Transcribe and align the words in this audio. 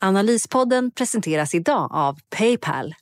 Analyspodden 0.00 0.90
presenteras 0.90 1.54
idag 1.54 1.88
av 1.92 2.18
Paypal. 2.36 2.94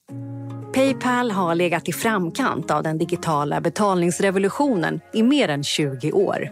Paypal 0.74 1.30
har 1.30 1.54
legat 1.54 1.88
i 1.88 1.92
framkant 1.92 2.70
av 2.70 2.82
den 2.82 2.98
digitala 2.98 3.60
betalningsrevolutionen 3.60 5.01
i 5.12 5.23
mer 5.23 5.48
än 5.48 5.64
20 5.64 6.12
år. 6.12 6.51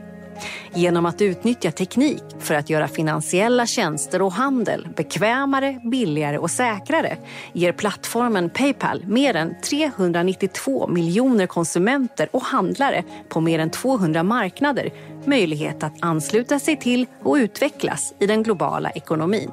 Genom 0.74 1.06
att 1.06 1.22
utnyttja 1.22 1.70
teknik 1.70 2.22
för 2.38 2.54
att 2.54 2.70
göra 2.70 2.88
finansiella 2.88 3.66
tjänster 3.66 4.22
och 4.22 4.32
handel 4.32 4.88
bekvämare, 4.96 5.80
billigare 5.90 6.38
och 6.38 6.50
säkrare 6.50 7.18
ger 7.52 7.72
plattformen 7.72 8.50
Paypal 8.50 9.04
mer 9.06 9.36
än 9.36 9.60
392 9.60 10.88
miljoner 10.88 11.46
konsumenter 11.46 12.28
och 12.32 12.42
handlare 12.42 13.04
på 13.28 13.40
mer 13.40 13.58
än 13.58 13.70
200 13.70 14.22
marknader 14.22 14.92
möjlighet 15.24 15.82
att 15.82 15.94
ansluta 16.00 16.58
sig 16.58 16.76
till 16.76 17.06
och 17.22 17.34
utvecklas 17.34 18.14
i 18.18 18.26
den 18.26 18.42
globala 18.42 18.90
ekonomin. 18.90 19.50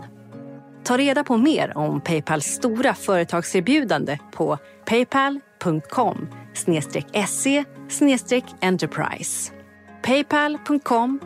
Ta 0.83 0.97
reda 0.97 1.23
på 1.23 1.37
mer 1.37 1.77
om 1.77 2.01
Paypals 2.01 2.45
stora 2.45 2.93
företagserbjudande 2.93 4.19
på 4.31 4.57
paypal.com 4.85 6.27
se 7.27 7.63
enterprise. 8.61 9.53
paypal.com 10.01 11.19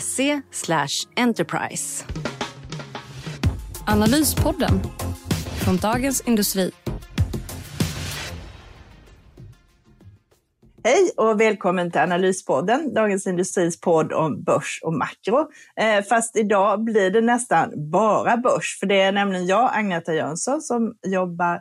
se 0.00 0.40
enterprise. 1.16 2.04
Analyspodden 3.86 4.80
från 5.64 5.76
Dagens 5.76 6.20
Industri. 6.20 6.81
Hej 10.84 11.10
och 11.16 11.40
välkommen 11.40 11.90
till 11.90 12.00
Analyspodden, 12.00 12.94
Dagens 12.94 13.26
Industris 13.26 13.80
podd 13.80 14.12
om 14.12 14.42
börs 14.42 14.80
och 14.82 14.92
makro. 14.92 15.50
Eh, 15.76 16.04
fast 16.04 16.36
idag 16.36 16.84
blir 16.84 17.10
det 17.10 17.20
nästan 17.20 17.90
bara 17.90 18.36
börs, 18.36 18.78
för 18.80 18.86
det 18.86 19.00
är 19.00 19.12
nämligen 19.12 19.46
jag, 19.46 19.70
Agneta 19.74 20.14
Jönsson, 20.14 20.60
som 20.60 20.94
jobbar 21.06 21.60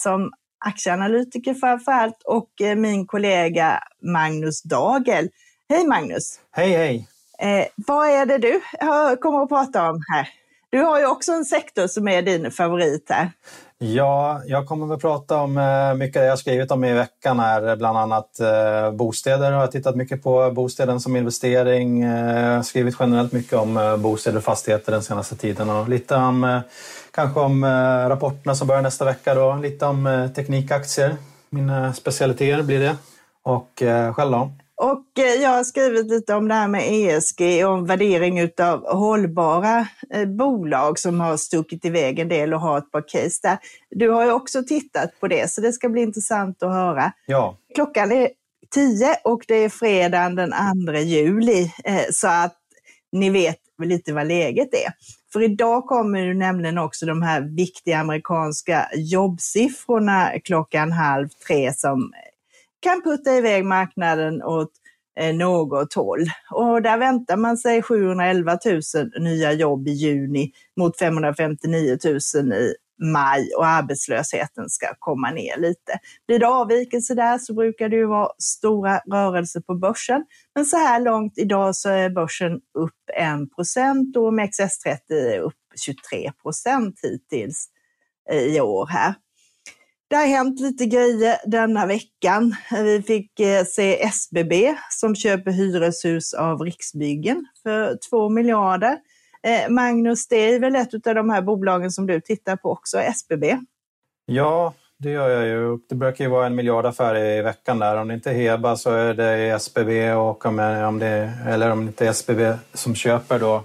som 0.00 0.30
aktieanalytiker 0.64 1.54
framför 1.54 1.92
allt 1.92 2.22
och 2.24 2.60
eh, 2.60 2.76
min 2.76 3.06
kollega 3.06 3.82
Magnus 4.02 4.62
Dagel. 4.62 5.28
Hej 5.68 5.86
Magnus! 5.86 6.40
Hej 6.52 6.70
hej! 6.70 7.08
Eh, 7.38 7.66
vad 7.76 8.08
är 8.08 8.26
det 8.26 8.38
du 8.38 8.60
kommer 9.16 9.42
att 9.42 9.48
prata 9.48 9.90
om 9.90 10.02
här? 10.14 10.28
Du 10.70 10.82
har 10.82 10.98
ju 10.98 11.06
också 11.06 11.32
en 11.32 11.44
sektor 11.44 11.86
som 11.86 12.08
är 12.08 12.22
din 12.22 12.50
favorit 12.50 13.10
här. 13.10 13.30
Ja, 13.84 14.42
jag 14.46 14.66
kommer 14.66 14.94
att 14.94 15.00
prata 15.00 15.36
om 15.40 15.58
eh, 15.58 15.94
mycket 15.94 16.22
det 16.22 16.26
jag 16.26 16.38
skrivit 16.38 16.70
om 16.70 16.84
i 16.84 16.92
veckan 16.92 17.40
här, 17.40 17.76
bland 17.76 17.98
annat 17.98 18.40
bostäder 18.40 18.90
bostäder. 18.92 19.52
Jag 19.52 19.58
har 19.58 19.66
tittat 19.66 19.96
mycket 19.96 20.22
på 20.22 20.50
bostäder 20.50 20.98
som 20.98 21.16
investering, 21.16 22.02
eh, 22.02 22.62
skrivit 22.62 22.96
generellt 23.00 23.32
mycket 23.32 23.52
om 23.52 23.98
bostäder 24.02 24.38
och 24.38 24.44
fastigheter 24.44 24.92
den 24.92 25.02
senaste 25.02 25.36
tiden 25.36 25.70
och 25.70 25.88
lite 25.88 26.16
om 26.16 26.60
kanske 27.10 27.40
om 27.40 27.64
rapporterna 28.08 28.54
som 28.54 28.68
börjar 28.68 28.82
nästa 28.82 29.04
vecka 29.04 29.34
då, 29.34 29.54
lite 29.54 29.86
om 29.86 30.30
teknikaktier. 30.36 31.16
Mina 31.50 31.92
specialiteter 31.92 32.62
blir 32.62 32.80
det. 32.80 32.96
Och 33.42 33.82
själv 34.14 34.30
då? 34.30 34.50
Eh, 35.18 35.42
jag 35.42 35.50
har 35.50 35.64
skrivit 35.64 36.06
lite 36.06 36.34
om 36.34 36.48
det 36.48 36.54
här 36.54 36.68
med 36.68 36.82
ESG 36.92 37.64
och 37.64 37.90
värdering 37.90 38.50
av 38.60 38.98
hållbara 38.98 39.86
eh, 40.14 40.24
bolag 40.24 40.98
som 40.98 41.20
har 41.20 41.36
stuckit 41.36 41.84
iväg 41.84 42.18
en 42.18 42.28
del 42.28 42.54
och 42.54 42.60
har 42.60 42.78
ett 42.78 42.90
par 42.90 43.08
case 43.08 43.40
där. 43.42 43.58
Du 43.90 44.10
har 44.10 44.24
ju 44.24 44.32
också 44.32 44.62
tittat 44.62 45.20
på 45.20 45.28
det, 45.28 45.50
så 45.50 45.60
det 45.60 45.72
ska 45.72 45.88
bli 45.88 46.02
intressant 46.02 46.62
att 46.62 46.72
höra. 46.72 47.12
Ja. 47.26 47.56
Klockan 47.74 48.12
är 48.12 48.30
10 48.74 49.16
och 49.24 49.44
det 49.48 49.54
är 49.54 49.68
fredagen 49.68 50.34
den 50.34 50.52
2 50.86 50.92
juli, 50.92 51.72
eh, 51.84 52.04
så 52.10 52.28
att 52.28 52.56
ni 53.12 53.30
vet 53.30 53.58
lite 53.82 54.12
vad 54.12 54.26
läget 54.26 54.74
är. 54.74 54.92
För 55.32 55.42
idag 55.42 55.86
kommer 55.86 56.20
ju 56.20 56.34
nämligen 56.34 56.78
också 56.78 57.06
de 57.06 57.22
här 57.22 57.40
viktiga 57.40 57.98
amerikanska 57.98 58.88
jobbsiffrorna 58.94 60.32
klockan 60.44 60.92
halv 60.92 61.28
tre 61.46 61.72
som 61.72 62.12
kan 62.80 63.02
putta 63.02 63.36
iväg 63.36 63.64
marknaden 63.64 64.42
åt 64.42 64.70
Eh, 65.20 65.34
något 65.34 65.94
håll. 65.94 66.24
Och 66.50 66.82
där 66.82 66.98
väntar 66.98 67.36
man 67.36 67.56
sig 67.56 67.82
711 67.82 68.58
000 68.66 68.80
nya 69.20 69.52
jobb 69.52 69.88
i 69.88 69.90
juni 69.90 70.52
mot 70.76 70.98
559 70.98 71.98
000 72.34 72.52
i 72.52 72.74
maj 73.02 73.50
och 73.56 73.66
arbetslösheten 73.66 74.68
ska 74.68 74.86
komma 74.98 75.30
ner 75.30 75.56
lite. 75.58 75.98
Blir 76.26 76.38
det 76.38 76.48
avvikelse 76.48 77.14
där 77.14 77.38
så 77.38 77.54
brukar 77.54 77.88
det 77.88 77.96
ju 77.96 78.06
vara 78.06 78.28
stora 78.38 78.98
rörelser 78.98 79.60
på 79.60 79.74
börsen. 79.74 80.24
Men 80.54 80.66
så 80.66 80.76
här 80.76 81.00
långt 81.00 81.38
idag 81.38 81.76
så 81.76 81.88
är 81.88 82.10
börsen 82.10 82.52
upp 82.52 83.10
1 83.16 83.54
procent 83.54 84.16
och 84.16 84.32
OMXS30 84.32 84.98
är 85.08 85.38
upp 85.38 85.54
23 85.84 86.32
procent 86.42 87.00
hittills 87.02 87.66
eh, 88.30 88.38
i 88.38 88.60
år 88.60 88.86
här. 88.86 89.14
Det 90.12 90.16
har 90.16 90.26
hänt 90.26 90.60
lite 90.60 90.86
grejer 90.86 91.36
denna 91.46 91.86
veckan. 91.86 92.54
Vi 92.70 93.02
fick 93.02 93.40
eh, 93.40 93.64
se 93.64 94.02
SBB 94.02 94.74
som 94.90 95.14
köper 95.14 95.50
hyreshus 95.50 96.34
av 96.34 96.60
Riksbyggen 96.60 97.46
för 97.62 97.98
2 98.10 98.28
miljarder. 98.28 98.98
Eh, 99.42 99.70
Magnus, 99.70 100.28
det 100.28 100.36
är 100.36 100.60
väl 100.60 100.76
ett 100.76 101.06
av 101.06 101.14
de 101.14 101.30
här 101.30 101.42
bolagen 101.42 101.90
som 101.90 102.06
du 102.06 102.20
tittar 102.20 102.56
på 102.56 102.70
också, 102.70 102.98
SBB? 102.98 103.58
Ja, 104.26 104.74
det 104.98 105.10
gör 105.10 105.28
jag 105.28 105.46
ju. 105.46 105.78
Det 105.88 105.94
brukar 105.94 106.24
ju 106.24 106.30
vara 106.30 106.46
en 106.46 106.54
miljardaffär 106.54 107.16
i 107.16 107.42
veckan 107.42 107.78
där. 107.78 107.96
Om 107.96 108.08
det 108.08 108.14
inte 108.14 108.30
är 108.30 108.34
Heba 108.34 108.76
så 108.76 108.90
är 108.90 109.14
det 109.14 109.48
SBB 109.48 110.12
och 110.12 110.46
eh, 110.46 110.88
om 110.88 110.98
det, 110.98 111.32
eller 111.46 111.70
om 111.70 111.80
det 111.80 111.86
inte 111.86 112.06
är 112.06 112.10
SBB 112.10 112.54
som 112.74 112.94
köper 112.94 113.38
då 113.38 113.64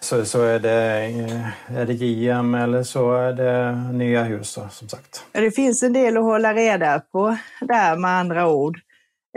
så, 0.00 0.24
så 0.24 0.42
är, 0.42 0.58
det, 0.58 1.04
eh, 1.04 1.76
är 1.78 1.86
det 1.86 1.92
JM 1.92 2.54
eller 2.54 2.82
så 2.82 3.12
är 3.12 3.32
det 3.32 3.72
nya 3.92 4.22
hus 4.22 4.54
då, 4.54 4.68
som 4.70 4.88
sagt. 4.88 5.24
Det 5.32 5.50
finns 5.50 5.82
en 5.82 5.92
del 5.92 6.16
att 6.16 6.22
hålla 6.22 6.54
reda 6.54 7.00
på 7.00 7.36
där 7.60 7.96
med 7.96 8.10
andra 8.10 8.48
ord. 8.48 8.80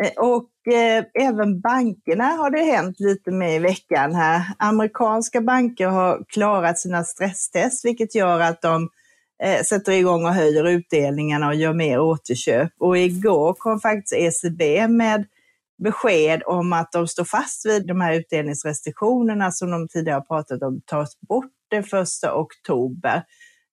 Eh, 0.02 0.12
och 0.18 0.74
eh, 0.74 1.06
även 1.28 1.62
bankerna 1.62 2.24
har 2.24 2.50
det 2.50 2.64
hänt 2.64 3.00
lite 3.00 3.32
med 3.32 3.56
i 3.56 3.60
veckan 3.60 4.16
här. 4.16 4.42
Amerikanska 4.58 5.42
banker 5.42 5.88
har 5.88 6.24
klarat 6.28 6.80
sina 6.80 7.04
stresstest 7.04 7.86
vilket 7.86 8.16
gör 8.16 8.40
att 8.40 8.62
de 8.62 8.90
eh, 9.44 9.62
sätter 9.64 9.92
igång 9.92 10.26
och 10.26 10.34
höjer 10.34 10.68
utdelningarna 10.68 11.48
och 11.48 11.56
gör 11.56 11.74
mer 11.74 12.00
återköp. 12.00 12.72
Och 12.80 12.98
igår 12.98 13.54
kom 13.54 13.80
faktiskt 13.80 14.14
ECB 14.14 14.88
med 14.88 15.26
besked 15.84 16.44
om 16.46 16.74
att 16.74 16.92
de 16.92 17.08
står 17.08 17.24
fast 17.24 17.66
vid 17.66 17.88
de 17.88 18.02
här 18.02 18.14
utdelningsrestriktionerna 18.14 19.52
som 19.52 19.72
de 19.72 19.88
tidigare 19.88 20.16
har 20.16 20.22
pratat 20.22 20.62
om 20.64 20.82
tas 20.86 21.20
bort 21.20 21.52
den 21.70 21.84
första 21.84 22.36
oktober. 22.36 23.24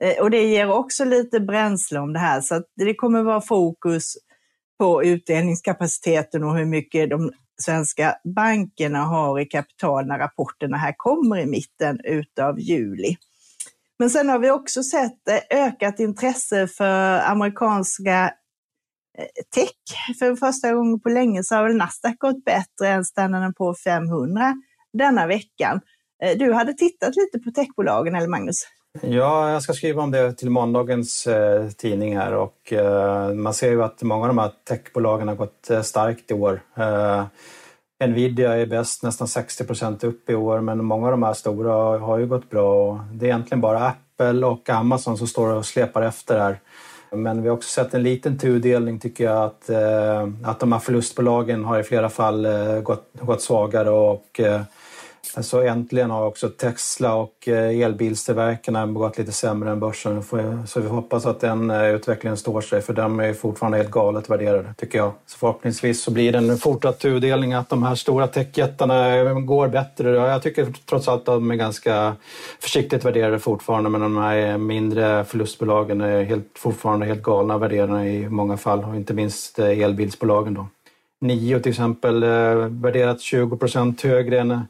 Eh, 0.05 0.23
och 0.23 0.31
det 0.31 0.43
ger 0.43 0.71
också 0.71 1.05
lite 1.05 1.41
bränsle 1.41 1.99
om 1.99 2.13
det 2.13 2.19
här, 2.19 2.41
så 2.41 2.55
att 2.55 2.65
det 2.77 2.95
kommer 2.95 3.23
vara 3.23 3.41
fokus 3.41 4.15
på 4.79 5.05
utdelningskapaciteten 5.05 6.45
och 6.45 6.57
hur 6.57 6.65
mycket 6.65 7.11
de 7.11 7.33
svenska 7.63 8.17
bankerna 8.35 8.99
har 8.99 9.41
i 9.41 9.47
kapital 9.47 10.07
när 10.07 10.19
rapporterna 10.19 10.77
här 10.77 10.95
kommer 10.97 11.39
i 11.39 11.47
mitten 11.47 12.01
utav 12.05 12.61
juli. 12.61 13.17
Men 13.99 14.11
sen 14.11 14.28
har 14.28 14.39
vi 14.39 14.51
också 14.51 14.83
sett 14.83 15.28
eh, 15.28 15.65
ökat 15.65 16.01
intresse 16.01 16.66
för 16.66 17.21
amerikanska 17.21 18.33
Eh, 19.18 19.24
tech. 19.54 20.16
För 20.18 20.36
första 20.36 20.72
gången 20.72 21.00
på 21.00 21.09
länge 21.09 21.44
så 21.44 21.54
har 21.54 21.62
väl 21.62 21.76
Nasdaq 21.76 22.18
gått 22.18 22.44
bättre 22.44 22.88
än 22.88 23.04
Standard 23.04 23.56
på 23.56 23.74
500 23.84 24.54
denna 24.92 25.26
veckan. 25.26 25.80
Eh, 26.24 26.38
du 26.38 26.53
hade 26.53 26.72
tittat 26.72 27.15
lite 27.16 27.38
på 27.38 27.50
techbolagen, 27.50 28.15
eller 28.15 28.28
Magnus? 28.28 28.56
Ja, 29.03 29.50
jag 29.50 29.62
ska 29.62 29.72
skriva 29.72 30.03
om 30.03 30.10
det 30.10 30.32
till 30.32 30.50
måndagens 30.50 31.26
eh, 31.26 31.68
tidning 31.70 32.16
här 32.16 32.34
och 32.34 32.72
eh, 32.72 33.34
man 33.34 33.54
ser 33.54 33.70
ju 33.70 33.82
att 33.82 34.03
många 34.03 34.22
av 34.22 34.28
de 34.28 34.38
här 34.38 34.53
techbolagen 34.68 35.28
har 35.28 35.34
gått 35.34 35.70
eh, 35.70 35.82
starkt 35.82 36.30
i 36.30 36.34
år. 36.34 36.60
Eh, 36.76 37.24
Nvidia 38.06 38.56
är 38.56 38.66
bäst, 38.66 39.03
nästan 39.03 39.28
60 39.28 39.65
procent 39.65 40.04
upp 40.04 40.30
i 40.30 40.34
år, 40.34 40.60
men 40.60 40.84
många 40.84 41.06
av 41.06 41.10
de 41.10 41.22
här 41.22 41.34
stora 41.34 41.98
har 41.98 42.18
ju 42.18 42.26
gått 42.26 42.50
bra. 42.50 43.04
Det 43.12 43.26
är 43.26 43.28
egentligen 43.28 43.60
bara 43.60 43.86
Apple 43.86 44.47
och 44.47 44.70
Amazon 44.70 45.18
som 45.18 45.26
står 45.26 45.54
och 45.54 45.66
släpar 45.66 46.03
efter 46.03 46.38
här. 46.38 46.60
Men 47.10 47.43
vi 47.43 47.49
har 47.49 47.57
också 47.57 47.69
sett 47.69 47.95
en 47.95 48.03
liten 48.03 48.39
tudelning 48.39 48.99
tycker 48.99 49.25
jag 49.25 49.43
att, 49.45 49.71
eh, 49.71 50.28
att 50.45 50.60
de 50.60 50.72
här 50.72 50.78
förlustbolagen 50.78 51.65
har 51.65 51.78
i 51.78 51.83
flera 51.83 52.09
fall 52.09 52.47
eh, 52.47 52.81
gått, 52.81 53.10
gått 53.21 53.43
svagare 53.43 53.91
och 53.91 54.41
eh, 54.41 54.60
så 55.22 55.60
äntligen 55.60 56.10
har 56.10 56.26
också 56.26 56.48
Tesla 56.48 57.15
och 57.15 57.48
eh, 57.48 57.80
elbilstillverkarna 57.80 58.86
gått 58.86 59.18
lite 59.18 59.32
sämre 59.32 59.70
än 59.70 59.80
börsen. 59.80 60.22
Så 60.66 60.80
vi 60.80 60.88
hoppas 60.88 61.26
att 61.26 61.41
den 61.41 61.70
eh, 61.70 61.94
utvecklingen 61.94 62.36
står 62.36 62.60
sig 62.60 62.82
för 62.82 62.92
de 62.92 63.20
är 63.20 63.32
fortfarande 63.32 63.78
helt 63.78 63.91
galet 63.91 64.30
värderade 64.30 64.74
tycker 64.76 64.98
jag. 64.98 65.12
Så 65.26 65.38
förhoppningsvis 65.38 66.03
så 66.03 66.10
blir 66.10 66.32
det 66.32 66.38
en 66.38 66.59
fortsatt 66.59 66.98
tudelning 66.98 67.53
att 67.53 67.68
de 67.68 67.82
här 67.82 67.94
stora 67.94 68.26
techjättarna 68.26 69.16
eh, 69.16 69.38
går 69.38 69.68
bättre. 69.68 70.10
Jag 70.10 70.42
tycker 70.42 70.72
trots 70.88 71.09
allt 71.09 71.20
att 71.20 71.26
de 71.26 71.50
är 71.50 71.56
ganska 71.56 72.16
försiktigt 72.60 73.04
värderade 73.04 73.38
fortfarande 73.38 73.91
men 73.91 74.00
de 74.00 74.16
här 74.16 74.59
mindre 74.59 75.24
förlustbolagen 75.24 76.00
är 76.00 76.24
helt, 76.24 76.48
fortfarande 76.54 77.06
helt 77.06 77.22
galna 77.22 77.59
värderade 77.59 78.04
i 78.04 78.28
många 78.28 78.56
fall 78.56 78.84
och 78.84 78.97
inte 78.97 79.15
minst 79.15 79.59
elbilsbolagen 79.59 80.54
då. 80.54 80.66
Nio 81.20 81.60
till 81.60 81.70
exempel 81.70 82.22
eh, 82.22 82.54
värderat 82.68 83.20
20 83.20 83.56
procent 83.56 84.03
högre 84.03 84.41
än, 84.41 84.60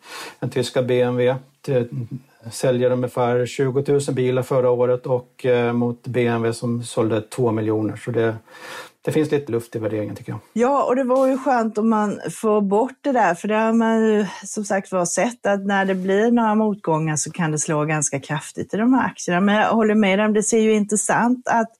än 0.40 0.50
tyska 0.50 0.82
BMW. 0.82 1.36
Säljer 2.50 2.90
ungefär 2.90 3.46
20 3.46 3.84
000 3.92 4.00
bilar 4.12 4.42
förra 4.42 4.70
året 4.70 5.06
och 5.06 5.46
eh, 5.46 5.72
mot 5.72 6.06
BMW 6.06 6.54
som 6.54 6.82
sålde 6.82 7.20
2 7.20 7.52
miljoner. 7.52 7.96
Så 7.96 8.10
det, 8.10 8.36
det 9.02 9.12
finns 9.12 9.30
lite 9.30 9.52
luft 9.52 9.76
i 9.76 9.78
värderingen 9.78 10.16
tycker 10.16 10.32
jag. 10.32 10.40
Ja, 10.52 10.84
och 10.84 10.96
det 10.96 11.04
vore 11.04 11.30
ju 11.30 11.38
skönt 11.38 11.78
om 11.78 11.90
man 11.90 12.20
får 12.30 12.60
bort 12.60 12.98
det 13.00 13.12
där, 13.12 13.34
för 13.34 13.48
det 13.48 13.54
har 13.54 13.72
man 13.72 14.06
ju 14.06 14.26
som 14.44 14.64
sagt 14.64 14.92
var 14.92 15.04
sett 15.04 15.46
att 15.46 15.66
när 15.66 15.84
det 15.84 15.94
blir 15.94 16.30
några 16.30 16.54
motgångar 16.54 17.16
så 17.16 17.30
kan 17.30 17.52
det 17.52 17.58
slå 17.58 17.84
ganska 17.84 18.20
kraftigt 18.20 18.74
i 18.74 18.76
de 18.76 18.94
här 18.94 19.06
aktierna. 19.06 19.40
Men 19.40 19.54
jag 19.54 19.72
håller 19.72 19.94
med 19.94 20.20
om 20.20 20.32
det 20.32 20.42
ser 20.42 20.58
ju 20.60 20.72
intressant 20.72 21.48
att 21.48 21.70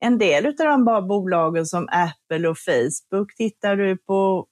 en 0.00 0.18
del 0.18 0.46
av 0.46 0.52
de 0.56 0.84
bara 0.84 1.02
bolagen 1.02 1.66
som 1.66 1.88
Apple 1.90 2.48
och 2.48 2.58
Facebook, 2.58 3.36
tittar 3.36 3.76
du 3.76 3.96
på 3.96 4.46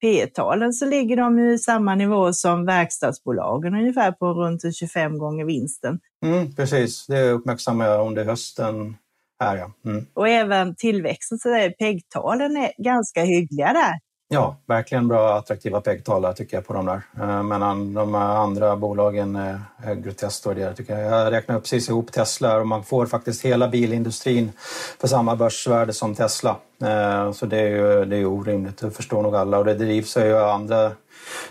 P-talen 0.00 0.72
så 0.72 0.86
ligger 0.86 1.16
de 1.16 1.38
ju 1.38 1.52
i 1.52 1.58
samma 1.58 1.94
nivå 1.94 2.32
som 2.32 2.66
verkstadsbolagen, 2.66 3.74
ungefär 3.74 4.12
på 4.12 4.26
runt 4.26 4.76
25 4.76 5.18
gånger 5.18 5.44
vinsten. 5.44 6.00
Mm, 6.24 6.54
precis, 6.54 7.06
det 7.06 7.30
uppmärksammar 7.30 7.86
jag 7.86 8.06
under 8.06 8.24
hösten. 8.24 8.96
Här, 9.40 9.56
ja. 9.56 9.72
Mm. 9.90 10.06
Och 10.14 10.28
även 10.28 10.74
tillväxten, 10.76 11.38
så 11.38 11.48
PEG-talen 11.78 12.56
är 12.56 12.72
ganska 12.78 13.22
hyggliga 13.22 13.72
där. 13.72 13.94
Ja, 14.28 14.56
verkligen 14.66 15.08
bra 15.08 15.38
attraktiva 15.38 15.80
PEG-tal 15.80 16.34
tycker 16.34 16.56
jag 16.56 16.66
på 16.66 16.72
de 16.72 16.86
där. 16.86 17.02
Men 17.12 17.48
medan 17.48 17.94
de 17.94 18.14
andra 18.14 18.76
bolagen 18.76 19.36
är 19.36 19.94
groteskt 19.94 20.46
värderade 20.46 20.76
tycker 20.76 20.98
jag. 20.98 21.12
Jag 21.12 21.32
räknar 21.32 21.60
precis 21.60 21.88
ihop 21.88 22.12
Tesla 22.12 22.56
och 22.56 22.66
man 22.66 22.84
får 22.84 23.06
faktiskt 23.06 23.44
hela 23.44 23.68
bilindustrin 23.68 24.52
för 25.00 25.08
samma 25.08 25.36
börsvärde 25.36 25.92
som 25.92 26.14
Tesla. 26.14 26.56
Eh, 26.82 27.32
så 27.32 27.46
det 27.46 27.58
är 27.58 27.68
ju 27.68 28.04
det 28.04 28.16
är 28.16 28.26
orimligt, 28.26 28.78
det 28.78 28.90
förstår 28.90 29.22
nog 29.22 29.36
alla. 29.36 29.58
Och 29.58 29.64
det 29.64 29.74
drivs 29.74 30.16
ju 30.16 30.38
andra, 30.38 30.92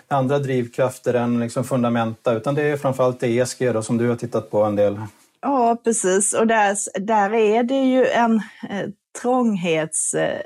andra 0.08 0.40
drivkrafter 0.40 1.14
än 1.14 1.40
liksom 1.40 1.64
fundamenta 1.64 2.34
utan 2.34 2.56
det 2.56 2.64
är 2.64 2.78
framförallt 2.78 3.24
ESG 3.24 3.74
då, 3.74 3.82
som 3.82 3.98
du 3.98 4.10
har 4.10 4.16
tittat 4.16 4.52
på 4.52 4.64
en 4.64 4.76
del. 4.76 5.02
Ja, 5.42 5.78
precis. 5.84 6.34
Och 6.34 6.48
där, 6.48 7.00
där 7.00 7.34
är 7.34 7.64
det 7.64 7.84
ju 7.84 8.06
en 8.06 8.36
eh, 8.70 8.90
trånghets... 9.22 10.14
Eh, 10.14 10.42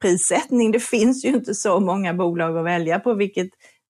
prissättning. 0.00 0.72
Det 0.72 0.80
finns 0.80 1.24
ju 1.24 1.28
inte 1.28 1.54
så 1.54 1.80
många 1.80 2.14
bolag 2.14 2.58
att 2.58 2.64
välja 2.64 3.00
på, 3.00 3.14
vilket 3.14 3.48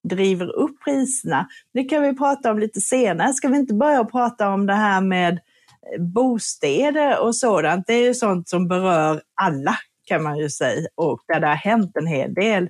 driver 0.09 0.57
upp 0.57 0.85
priserna. 0.85 1.49
Det 1.75 1.85
kan 1.85 2.03
vi 2.03 2.17
prata 2.17 2.51
om 2.51 2.59
lite 2.59 2.81
senare. 2.81 3.33
Ska 3.33 3.49
vi 3.49 3.59
inte 3.59 3.75
börja 3.75 4.05
prata 4.05 4.49
om 4.49 4.67
det 4.67 4.75
här 4.75 5.01
med 5.01 5.33
eh, 5.33 6.03
bostäder 6.03 7.21
och 7.21 7.37
sådant? 7.37 7.87
Det 7.87 7.95
är 7.95 8.05
ju 8.05 8.15
sånt 8.15 8.49
som 8.49 8.69
berör 8.69 9.23
alla 9.35 9.77
kan 10.07 10.23
man 10.23 10.39
ju 10.39 10.51
säga 10.51 10.89
och 10.95 11.21
där 11.29 11.41
det 11.41 11.47
har 11.47 11.55
hänt 11.55 11.97
en 11.97 12.07
hel 12.07 12.35
del 12.35 12.69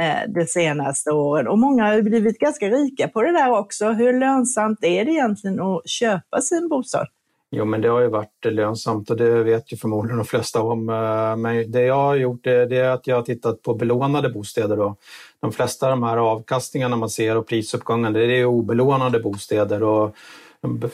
eh, 0.00 0.32
de 0.34 0.44
senaste 0.46 1.10
åren. 1.10 1.48
Och 1.48 1.58
många 1.58 1.84
har 1.84 2.02
blivit 2.02 2.38
ganska 2.38 2.68
rika 2.68 3.08
på 3.08 3.22
det 3.22 3.32
där 3.32 3.50
också. 3.50 3.88
Hur 3.88 4.20
lönsamt 4.20 4.84
är 4.84 5.04
det 5.04 5.10
egentligen 5.10 5.60
att 5.60 5.88
köpa 5.88 6.40
sin 6.40 6.68
bostad? 6.68 7.06
Jo, 7.50 7.64
men 7.64 7.80
det 7.80 7.88
har 7.88 8.00
ju 8.00 8.08
varit 8.08 8.44
lönsamt 8.44 9.10
och 9.10 9.16
det 9.16 9.42
vet 9.42 9.72
ju 9.72 9.76
förmodligen 9.76 10.16
de 10.18 10.26
flesta 10.26 10.62
om. 10.62 10.88
Eh, 10.88 11.36
men 11.36 11.70
det 11.70 11.82
jag 11.82 11.94
har 11.94 12.14
gjort 12.14 12.44
det, 12.44 12.76
är 12.76 12.90
att 12.90 13.06
jag 13.06 13.16
har 13.16 13.22
tittat 13.22 13.62
på 13.62 13.74
belånade 13.74 14.28
bostäder. 14.28 14.76
Då. 14.76 14.96
De 15.40 15.52
flesta 15.52 15.86
av 15.86 15.90
de 15.90 16.02
här 16.02 16.16
avkastningarna 16.16 16.96
man 16.96 17.10
ser 17.10 17.36
och 17.36 17.46
prisuppgången, 17.46 18.12
det 18.12 18.24
är 18.24 18.44
obelånade 18.44 19.20
bostäder. 19.20 19.82
Och 19.82 20.16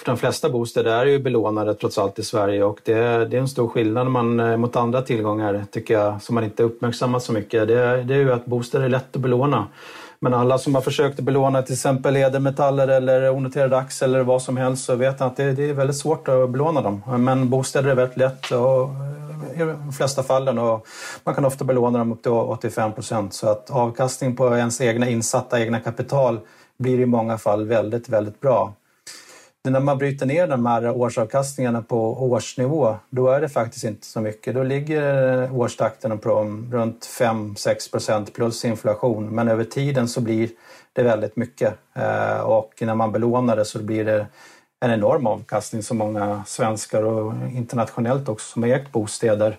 de 0.04 0.16
flesta 0.16 0.50
bostäder 0.50 0.90
är 0.90 1.06
ju 1.06 1.18
belånade 1.18 1.74
trots 1.74 1.98
allt 1.98 2.18
i 2.18 2.22
Sverige 2.22 2.64
och 2.64 2.80
det, 2.84 3.24
det 3.24 3.36
är 3.36 3.40
en 3.40 3.48
stor 3.48 3.68
skillnad 3.68 4.10
man, 4.10 4.40
eh, 4.40 4.56
mot 4.56 4.76
andra 4.76 5.02
tillgångar 5.02 5.64
tycker 5.70 5.94
jag 5.94 6.22
som 6.22 6.34
man 6.34 6.44
inte 6.44 6.62
uppmärksammar 6.62 7.18
så 7.18 7.32
mycket. 7.32 7.68
Det, 7.68 8.02
det 8.02 8.14
är 8.14 8.18
ju 8.18 8.32
att 8.32 8.46
bostäder 8.46 8.84
är 8.84 8.88
lätt 8.88 9.16
att 9.16 9.22
belåna. 9.22 9.66
Men 10.25 10.35
alla 10.35 10.59
som 10.59 10.75
har 10.75 10.82
försökt 10.82 11.19
att 11.19 11.25
belåna 11.25 11.62
till 11.62 11.73
exempel 11.73 12.17
ädelmetaller 12.17 12.88
eller 12.88 13.31
onoterade 13.31 13.79
aktier 13.79 14.09
eller 14.09 14.23
vad 14.23 14.43
som 14.43 14.56
helst 14.56 14.85
så 14.85 14.94
vet 14.94 15.21
att 15.21 15.37
det, 15.37 15.53
det, 15.53 15.71
är 15.71 15.75
väldigt 15.75 15.97
svårt 15.97 16.29
att 16.29 16.50
belåna 16.50 16.81
dem. 16.81 17.03
Men 17.19 17.50
bostäder 17.50 17.91
är 17.91 17.94
väldigt 17.94 18.17
lätt 18.17 18.50
och 18.50 18.91
eh, 19.55 19.62
i 19.62 19.65
de 19.65 19.93
flesta 19.93 20.23
fallen 20.23 20.59
och 20.59 20.87
man 21.25 21.35
kan 21.35 21.44
ofta 21.44 21.65
belåna 21.65 21.99
dem 21.99 22.12
upp 22.12 22.23
till 22.23 22.32
85 22.32 22.93
procent. 22.93 23.35
Så 23.35 23.49
att 23.49 23.71
avkastning 23.71 24.37
på 24.37 24.56
ens 24.56 24.81
egna 24.81 25.09
insatta 25.09 25.61
egna 25.61 25.81
kapital 25.81 26.41
blir 26.79 27.00
i 27.00 27.06
många 27.06 27.38
fall 27.38 27.67
väldigt, 27.67 28.09
väldigt 28.09 28.41
bra 28.41 28.73
när 29.70 29.81
man 29.81 29.99
bryter 29.99 30.26
ner 30.26 30.46
de 30.46 30.66
här 30.66 30.90
årsavkastningarna 30.90 31.82
på 31.82 32.22
årsnivå, 32.22 32.96
då 33.11 33.28
är 33.28 33.40
det 33.40 33.49
faktiskt 33.49 33.84
inte 33.84 34.06
så 34.06 34.20
mycket. 34.20 34.55
Då 34.55 34.62
ligger 34.62 35.52
årstakten 35.52 36.19
på 36.19 36.31
runt 36.70 37.06
5-6 37.20 37.90
procent 37.90 38.34
plus 38.34 38.64
inflation. 38.64 39.34
Men 39.34 39.49
över 39.49 39.64
tiden 39.64 40.08
så 40.08 40.20
blir 40.20 40.50
det 40.93 41.02
väldigt 41.02 41.37
mycket. 41.37 41.75
Eh, 41.94 42.40
och 42.40 42.72
när 42.81 42.94
man 42.94 43.12
belånar 43.12 43.56
det 43.56 43.64
så 43.64 43.82
blir 43.82 44.05
det 44.05 44.26
en 44.81 44.90
enorm 44.90 45.26
avkastning 45.26 45.82
som 45.82 45.99
många 45.99 46.44
svenskar 46.46 47.02
och 47.02 47.32
internationellt 47.52 48.28
också 48.28 48.52
som 48.52 48.64
ägt 48.64 48.93
bostäder 48.93 49.56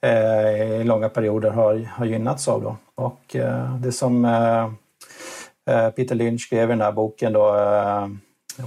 eh, 0.00 0.80
i 0.80 0.84
långa 0.84 1.08
perioder 1.08 1.50
har, 1.50 1.88
har 1.92 2.06
gynnats 2.06 2.48
av. 2.48 2.62
Då. 2.62 2.76
Och 2.94 3.36
eh, 3.36 3.74
det 3.76 3.92
som 3.92 4.28
Peter 5.96 6.14
Lynch 6.14 6.40
skrev 6.40 6.68
i 6.68 6.72
den 6.72 6.80
här 6.80 6.92
boken 6.92 7.32
då, 7.32 7.54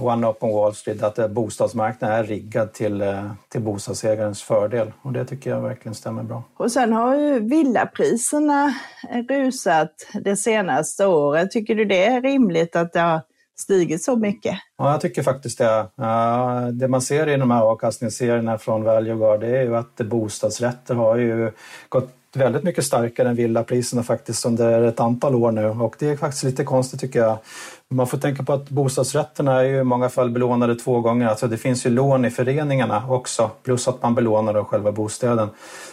One 0.00 0.26
Up 0.26 0.42
on 0.42 0.52
Wall 0.52 0.74
Street 0.74 1.02
att 1.02 1.30
bostadsmarknaden 1.30 2.16
är 2.18 2.24
riggad 2.24 2.72
till, 2.72 3.00
eh, 3.00 3.30
till 3.48 3.60
bostadsägarens 3.60 4.42
fördel 4.42 4.92
och 5.02 5.12
det 5.12 5.24
tycker 5.24 5.50
jag 5.50 5.60
verkligen 5.60 5.94
stämmer 5.94 6.22
bra. 6.22 6.42
Och 6.56 6.72
sen 6.72 6.92
har 6.92 7.16
ju 7.16 7.40
villapriserna 7.40 8.74
rusat 9.28 9.92
det 10.24 10.36
senaste 10.36 11.06
året. 11.06 11.50
Tycker 11.50 11.74
du 11.74 11.84
det 11.84 12.04
är 12.04 12.22
rimligt 12.22 12.76
att 12.76 12.92
det 12.92 13.00
har 13.00 13.20
stigit 13.58 14.04
så 14.04 14.16
mycket? 14.16 14.58
Ja, 14.78 14.92
jag 14.92 15.00
tycker 15.00 15.22
faktiskt 15.22 15.58
det. 15.58 15.86
Det 16.72 16.88
man 16.88 17.02
ser 17.02 17.28
i 17.28 17.36
de 17.36 17.50
här 17.50 17.62
avkastningsserierna 17.62 18.58
från 18.58 18.84
Valueguard 18.84 19.40
det 19.40 19.58
är 19.58 19.62
ju 19.62 19.76
att 19.76 19.96
bostadsrätter 19.96 20.94
har 20.94 21.16
ju 21.16 21.52
gått 21.88 22.10
väldigt 22.34 22.62
mycket 22.62 22.84
starkare 22.84 23.28
än 23.28 23.34
villapriserna 23.34 24.02
faktiskt 24.02 24.46
under 24.46 24.82
ett 24.82 25.00
antal 25.00 25.34
år 25.34 25.52
nu 25.52 25.66
och 25.66 25.96
det 25.98 26.08
är 26.08 26.16
faktiskt 26.16 26.44
lite 26.44 26.64
konstigt 26.64 27.00
tycker 27.00 27.20
jag. 27.20 27.38
Man 27.90 28.06
får 28.06 28.18
tänka 28.18 28.42
på 28.42 28.52
att 28.52 28.70
bostadsrätterna 28.70 29.60
är 29.60 29.64
ju 29.64 29.78
i 29.78 29.84
många 29.84 30.08
fall 30.08 30.30
belånade 30.30 30.74
två 30.74 31.00
gånger. 31.00 31.26
Alltså 31.28 31.48
det 31.48 31.56
finns 31.56 31.86
ju 31.86 31.90
lån 31.90 32.24
i 32.24 32.30
föreningarna 32.30 33.02
också, 33.08 33.50
plus 33.62 33.88
att 33.88 34.02
man 34.02 34.14
belånar 34.14 34.64
själva 34.64 34.92
bostäden. 34.92 35.48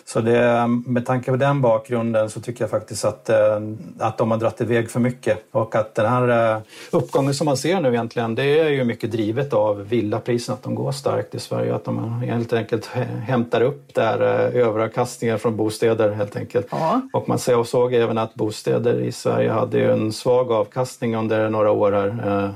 Så 0.06 0.22
det, 0.22 0.68
med 0.86 1.06
tanke 1.06 1.32
på 1.32 1.38
den 1.38 1.62
bakgrunden 1.62 2.30
så 2.30 2.42
tycker 2.42 2.64
jag 2.64 2.72
faktiskt 2.72 3.06
att, 3.06 3.30
eh, 3.30 3.62
att 4.00 4.18
de 4.18 4.32
har 4.32 4.38
dratt 4.38 4.62
iväg 4.62 4.92
för 4.92 5.00
mycket. 5.00 5.46
Och 5.52 5.76
att 5.76 5.96
den 5.96 6.06
här 6.06 6.56
eh, 6.56 6.62
uppgången 6.92 7.34
som 7.34 7.46
man 7.46 7.58
ser 7.58 7.82
nu 7.82 7.90
egentligen, 7.90 8.36
det 8.36 8.60
är 8.60 8.70
ju 8.70 8.84
mycket 8.84 9.12
drivet 9.12 9.54
av 9.54 9.88
villapriserna, 9.88 10.54
att 10.56 10.64
de 10.64 10.76
går 10.76 10.92
starkt 10.92 11.36
i 11.36 11.40
Sverige. 11.40 11.76
Att 11.76 11.86
de 11.86 12.22
helt 12.22 12.54
enkelt 12.54 12.86
hämtar 13.28 13.62
upp 13.62 13.94
där 13.94 14.22
eh, 14.22 14.62
överavkastningar 14.62 15.38
från 15.38 15.58
bostäder 15.58 16.12
helt 16.12 16.36
enkelt. 16.36 16.68
Ja. 16.72 17.02
Och 17.14 17.30
man 17.30 17.40
såg 17.66 17.94
även 17.94 18.18
att 18.18 18.36
bostäder 18.36 19.00
i 19.02 19.12
Sverige 19.12 19.52
hade 19.52 19.92
en 19.92 20.14
svag 20.14 20.52
avkastning 20.52 21.16
under 21.16 21.50
några 21.50 21.72
år 21.72 21.85
år 21.86 21.92
här. 21.92 22.44
Eh, 22.44 22.52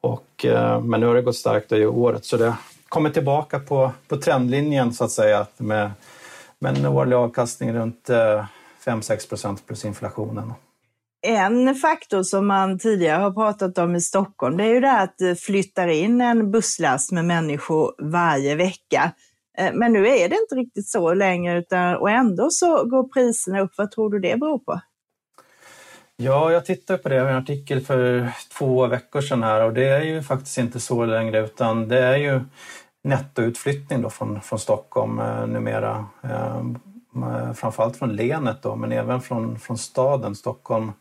och, 0.00 0.44
eh, 0.44 0.80
men 0.80 1.00
nu 1.00 1.06
har 1.06 1.14
det 1.14 1.22
gått 1.22 1.36
starkt 1.36 1.72
i 1.72 1.86
året 1.86 2.24
så 2.24 2.36
det 2.36 2.54
kommer 2.88 3.10
tillbaka 3.10 3.58
på, 3.58 3.92
på 4.08 4.16
trendlinjen 4.16 4.92
så 4.92 5.04
att 5.04 5.10
säga 5.10 5.46
med, 5.56 5.90
med 6.58 6.78
en 6.78 6.86
årlig 6.86 7.16
avkastning 7.16 7.72
runt 7.72 8.10
eh, 8.10 8.44
5-6 8.84 9.28
procent 9.28 9.66
plus 9.66 9.84
inflationen. 9.84 10.52
En 11.26 11.74
faktor 11.74 12.22
som 12.22 12.46
man 12.46 12.78
tidigare 12.78 13.22
har 13.22 13.30
pratat 13.30 13.78
om 13.78 13.96
i 13.96 14.00
Stockholm 14.00 14.56
det 14.56 14.64
är 14.64 14.74
ju 14.74 14.80
det 14.80 15.00
att 15.00 15.14
det 15.18 15.40
flyttar 15.40 15.88
in 15.88 16.20
en 16.20 16.50
busslast 16.50 17.12
med 17.12 17.24
människor 17.24 17.94
varje 17.98 18.54
vecka. 18.54 19.12
Men 19.72 19.92
nu 19.92 20.08
är 20.08 20.28
det 20.28 20.36
inte 20.36 20.54
riktigt 20.54 20.88
så 20.88 21.14
längre 21.14 21.58
utan, 21.58 21.96
och 21.96 22.10
ändå 22.10 22.48
så 22.50 22.84
går 22.84 23.08
priserna 23.08 23.60
upp. 23.60 23.70
Vad 23.76 23.90
tror 23.90 24.10
du 24.10 24.18
det 24.18 24.40
beror 24.40 24.58
på? 24.58 24.80
Ja, 26.20 26.52
jag 26.52 26.64
tittade 26.64 26.98
på 26.98 27.08
det 27.08 27.14
i 27.14 27.18
en 27.18 27.36
artikel 27.36 27.80
för 27.80 28.30
två 28.58 28.86
veckor 28.86 29.20
sedan 29.20 29.42
här 29.42 29.64
och 29.64 29.72
det 29.72 29.88
är 29.88 30.02
ju 30.02 30.22
faktiskt 30.22 30.58
inte 30.58 30.80
så 30.80 31.04
längre 31.04 31.44
utan 31.44 31.88
det 31.88 31.98
är 31.98 32.16
ju 32.16 32.40
nettoutflyttning 33.04 34.02
då 34.02 34.10
från, 34.10 34.40
från 34.40 34.58
Stockholm 34.58 35.18
eh, 35.18 35.46
numera. 35.46 36.06
Eh, 36.22 36.56
eh 36.56 37.52
framförallt 37.54 37.96
från 37.96 38.16
länet 38.16 38.62
då, 38.62 38.76
men 38.76 38.92
även 38.92 39.20
från, 39.20 39.58
från 39.58 39.78
staden 39.78 40.34
Stockholm 40.34 40.92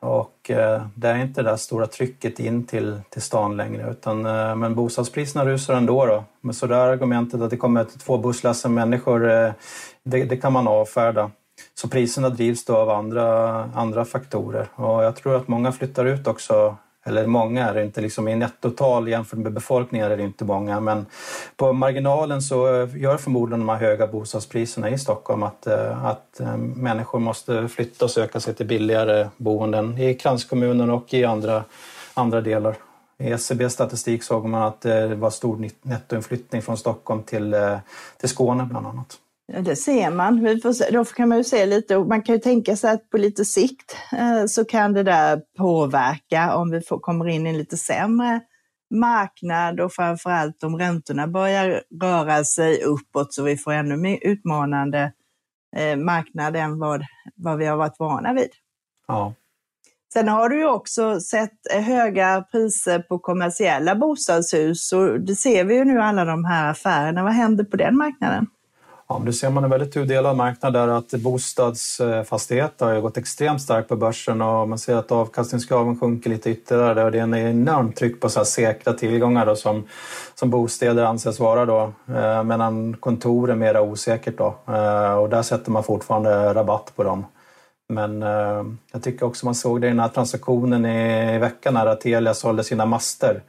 Och 0.00 0.50
eh, 0.50 0.86
det 0.94 1.08
är 1.08 1.18
inte 1.18 1.42
det 1.42 1.50
där 1.50 1.56
stora 1.56 1.86
trycket 1.86 2.38
in 2.38 2.66
till, 2.66 3.00
till 3.08 3.22
stan 3.22 3.56
längre. 3.56 3.90
Utan, 3.90 4.26
eh, 4.26 4.56
men 4.56 4.74
bostadspriserna 4.74 5.44
rusar 5.44 5.74
ändå. 5.74 6.06
Då. 6.06 6.24
Men 6.40 6.54
så 6.54 6.66
det 6.66 6.82
argumentet 6.82 7.40
att 7.40 7.50
det 7.50 7.56
kommer 7.56 7.84
två 7.84 8.18
busslass 8.18 8.64
människor, 8.64 9.30
eh, 9.30 9.52
det, 10.02 10.24
det, 10.24 10.36
kan 10.36 10.52
man 10.52 10.68
avfärda. 10.68 11.30
Så 11.74 11.88
priserna 11.88 12.28
drivs 12.28 12.64
då 12.64 12.76
av 12.76 12.90
andra, 12.90 13.64
andra 13.74 14.04
faktorer. 14.04 14.68
Och 14.74 15.04
jag 15.04 15.16
tror 15.16 15.36
att 15.36 15.48
många 15.48 15.72
flyttar 15.72 16.04
ut 16.04 16.26
också 16.26 16.76
eller 17.04 17.26
många 17.26 17.68
är 17.68 17.74
det 17.74 17.84
inte, 17.84 18.00
liksom 18.00 18.28
i 18.28 18.36
nettotal 18.36 19.08
jämfört 19.08 19.38
med 19.38 19.52
befolkningen 19.52 20.12
är 20.12 20.16
det 20.16 20.22
inte 20.22 20.44
många, 20.44 20.80
men 20.80 21.06
på 21.56 21.72
marginalen 21.72 22.42
så 22.42 22.88
gör 22.94 23.16
förmodligen 23.16 23.60
de 23.60 23.68
här 23.68 23.76
höga 23.76 24.06
bostadspriserna 24.06 24.90
i 24.90 24.98
Stockholm 24.98 25.42
att, 25.42 25.66
eh, 25.66 26.06
att 26.06 26.40
eh, 26.40 26.56
människor 26.56 27.18
måste 27.18 27.68
flytta 27.68 28.04
och 28.04 28.10
söka 28.10 28.40
sig 28.40 28.54
till 28.54 28.66
billigare 28.66 29.28
boenden 29.36 29.98
i 29.98 30.14
kranskommunen 30.14 30.90
och 30.90 31.14
i 31.14 31.24
andra, 31.24 31.64
andra 32.14 32.40
delar. 32.40 32.76
I 33.18 33.30
SCBs 33.30 33.72
statistik 33.72 34.22
såg 34.22 34.44
man 34.44 34.62
att 34.62 34.80
det 34.80 35.14
var 35.14 35.30
stor 35.30 35.70
nettoinflyttning 35.82 36.62
från 36.62 36.76
Stockholm 36.76 37.22
till, 37.22 37.54
eh, 37.54 37.78
till 38.16 38.28
Skåne 38.28 38.64
bland 38.70 38.86
annat. 38.86 39.18
Ja, 39.52 39.60
det 39.60 39.76
ser 39.76 40.10
man. 40.10 40.44
Vi 40.44 40.60
får 40.60 40.92
då 40.92 41.04
kan 41.04 41.28
man 41.28 41.38
ju 41.38 41.44
se 41.44 41.66
lite, 41.66 41.98
man 41.98 42.22
kan 42.22 42.34
ju 42.34 42.40
tänka 42.40 42.76
sig 42.76 42.90
att 42.90 43.10
på 43.10 43.18
lite 43.18 43.44
sikt 43.44 43.96
eh, 44.12 44.46
så 44.46 44.64
kan 44.64 44.92
det 44.92 45.02
där 45.02 45.42
påverka 45.58 46.54
om 46.56 46.70
vi 46.70 46.80
får, 46.80 46.98
kommer 46.98 47.28
in 47.28 47.46
i 47.46 47.50
en 47.50 47.58
lite 47.58 47.76
sämre 47.76 48.40
marknad 48.94 49.80
och 49.80 49.92
framförallt 49.92 50.62
om 50.62 50.76
räntorna 50.76 51.26
börjar 51.26 51.82
röra 52.02 52.44
sig 52.44 52.82
uppåt 52.82 53.34
så 53.34 53.42
vi 53.42 53.56
får 53.56 53.72
ännu 53.72 53.96
mer 53.96 54.18
utmanande 54.22 55.12
eh, 55.76 55.96
marknad 55.96 56.56
än 56.56 56.78
vad, 56.78 57.04
vad 57.36 57.58
vi 57.58 57.66
har 57.66 57.76
varit 57.76 57.98
vana 57.98 58.32
vid. 58.32 58.50
Ja. 59.08 59.34
Sen 60.12 60.28
har 60.28 60.48
du 60.48 60.58
ju 60.58 60.66
också 60.66 61.20
sett 61.20 61.72
höga 61.72 62.44
priser 62.50 62.98
på 62.98 63.18
kommersiella 63.18 63.94
bostadshus 63.94 64.92
och 64.92 65.20
det 65.20 65.34
ser 65.34 65.64
vi 65.64 65.74
ju 65.74 65.84
nu 65.84 66.00
alla 66.00 66.24
de 66.24 66.44
här 66.44 66.70
affärerna. 66.70 67.22
Vad 67.22 67.32
händer 67.32 67.64
på 67.64 67.76
den 67.76 67.96
marknaden? 67.96 68.46
Ja, 69.10 69.22
det 69.24 69.32
ser 69.32 69.50
man 69.50 69.64
en 69.64 69.70
väldigt 69.70 69.92
tudelad 69.92 70.36
marknad 70.36 70.72
där 70.72 70.88
att 70.88 71.10
bostadsfastigheter 71.10 72.88
eh, 72.88 72.94
har 72.94 73.00
gått 73.00 73.16
extremt 73.16 73.62
starkt 73.62 73.88
på 73.88 73.96
börsen 73.96 74.42
och 74.42 74.68
man 74.68 74.78
ser 74.78 74.96
att 74.96 75.12
avkastningskraven 75.12 76.00
sjunker 76.00 76.30
lite 76.30 76.50
ytterligare 76.50 77.04
och 77.04 77.12
det 77.12 77.18
är 77.18 77.22
en 77.22 77.34
enormt 77.34 77.96
tryck 77.96 78.20
på 78.20 78.28
så 78.28 78.44
säkra 78.44 78.92
tillgångar 78.92 79.46
då, 79.46 79.56
som, 79.56 79.84
som 80.34 80.50
bostäder 80.50 81.04
anses 81.04 81.40
vara 81.40 81.66
då, 81.66 81.92
eh, 82.14 82.44
medan 82.44 82.96
kontor 83.00 83.50
är 83.50 83.54
mer 83.54 83.80
osäkert 83.80 84.38
då 84.38 84.54
eh, 84.68 85.14
och 85.14 85.28
där 85.28 85.42
sätter 85.42 85.70
man 85.70 85.84
fortfarande 85.84 86.54
rabatt 86.54 86.92
på 86.96 87.04
dem. 87.04 87.24
Men 87.88 88.22
eh, 88.22 88.64
jag 88.92 89.02
tycker 89.02 89.26
också 89.26 89.46
man 89.46 89.54
såg 89.54 89.80
det 89.80 89.86
i 89.86 89.90
den 89.90 90.00
här 90.00 90.08
transaktionen 90.08 90.86
i, 90.86 91.34
i 91.34 91.38
veckan 91.38 91.74
när 91.74 91.94
Telia 91.94 92.34
sålde 92.34 92.64
sina 92.64 92.86
master 92.86 93.42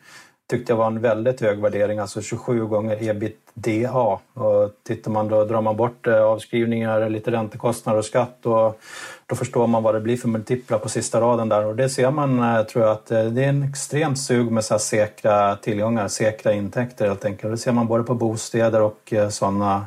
tyckte 0.51 0.71
jag 0.71 0.77
var 0.77 0.87
en 0.87 1.01
väldigt 1.01 1.41
hög 1.41 1.59
värdering, 1.59 1.99
alltså 1.99 2.21
27 2.21 2.65
gånger 2.65 3.09
ebitda. 3.09 3.91
Och 4.33 4.71
tittar 4.83 5.11
man 5.11 5.27
då 5.27 5.45
drar 5.45 5.61
man 5.61 5.77
bort 5.77 6.07
eh, 6.07 6.23
avskrivningar, 6.23 7.09
lite 7.09 7.31
räntekostnader 7.31 7.99
och 7.99 8.05
skatt 8.05 8.45
och 8.45 8.79
då 9.25 9.35
förstår 9.35 9.67
man 9.67 9.83
vad 9.83 9.95
det 9.95 10.01
blir 10.01 10.17
för 10.17 10.27
multiplar 10.27 10.77
på 10.77 10.89
sista 10.89 11.21
raden 11.21 11.49
där. 11.49 11.65
Och 11.65 11.75
det 11.75 11.89
ser 11.89 12.11
man, 12.11 12.39
eh, 12.39 12.63
tror 12.63 12.85
jag, 12.85 12.91
att 12.91 13.11
eh, 13.11 13.23
det 13.23 13.43
är 13.43 13.49
en 13.49 13.63
extremt 13.63 14.19
sug 14.19 14.51
med 14.51 14.65
så 14.65 14.79
säkra 14.79 15.55
tillgångar, 15.55 16.07
säkra 16.07 16.53
intäkter 16.53 17.07
helt 17.07 17.25
enkelt. 17.25 17.53
Det 17.53 17.57
ser 17.57 17.71
man 17.71 17.87
både 17.87 18.03
på 18.03 18.13
bostäder 18.13 18.81
och 18.81 19.13
sådana 19.29 19.85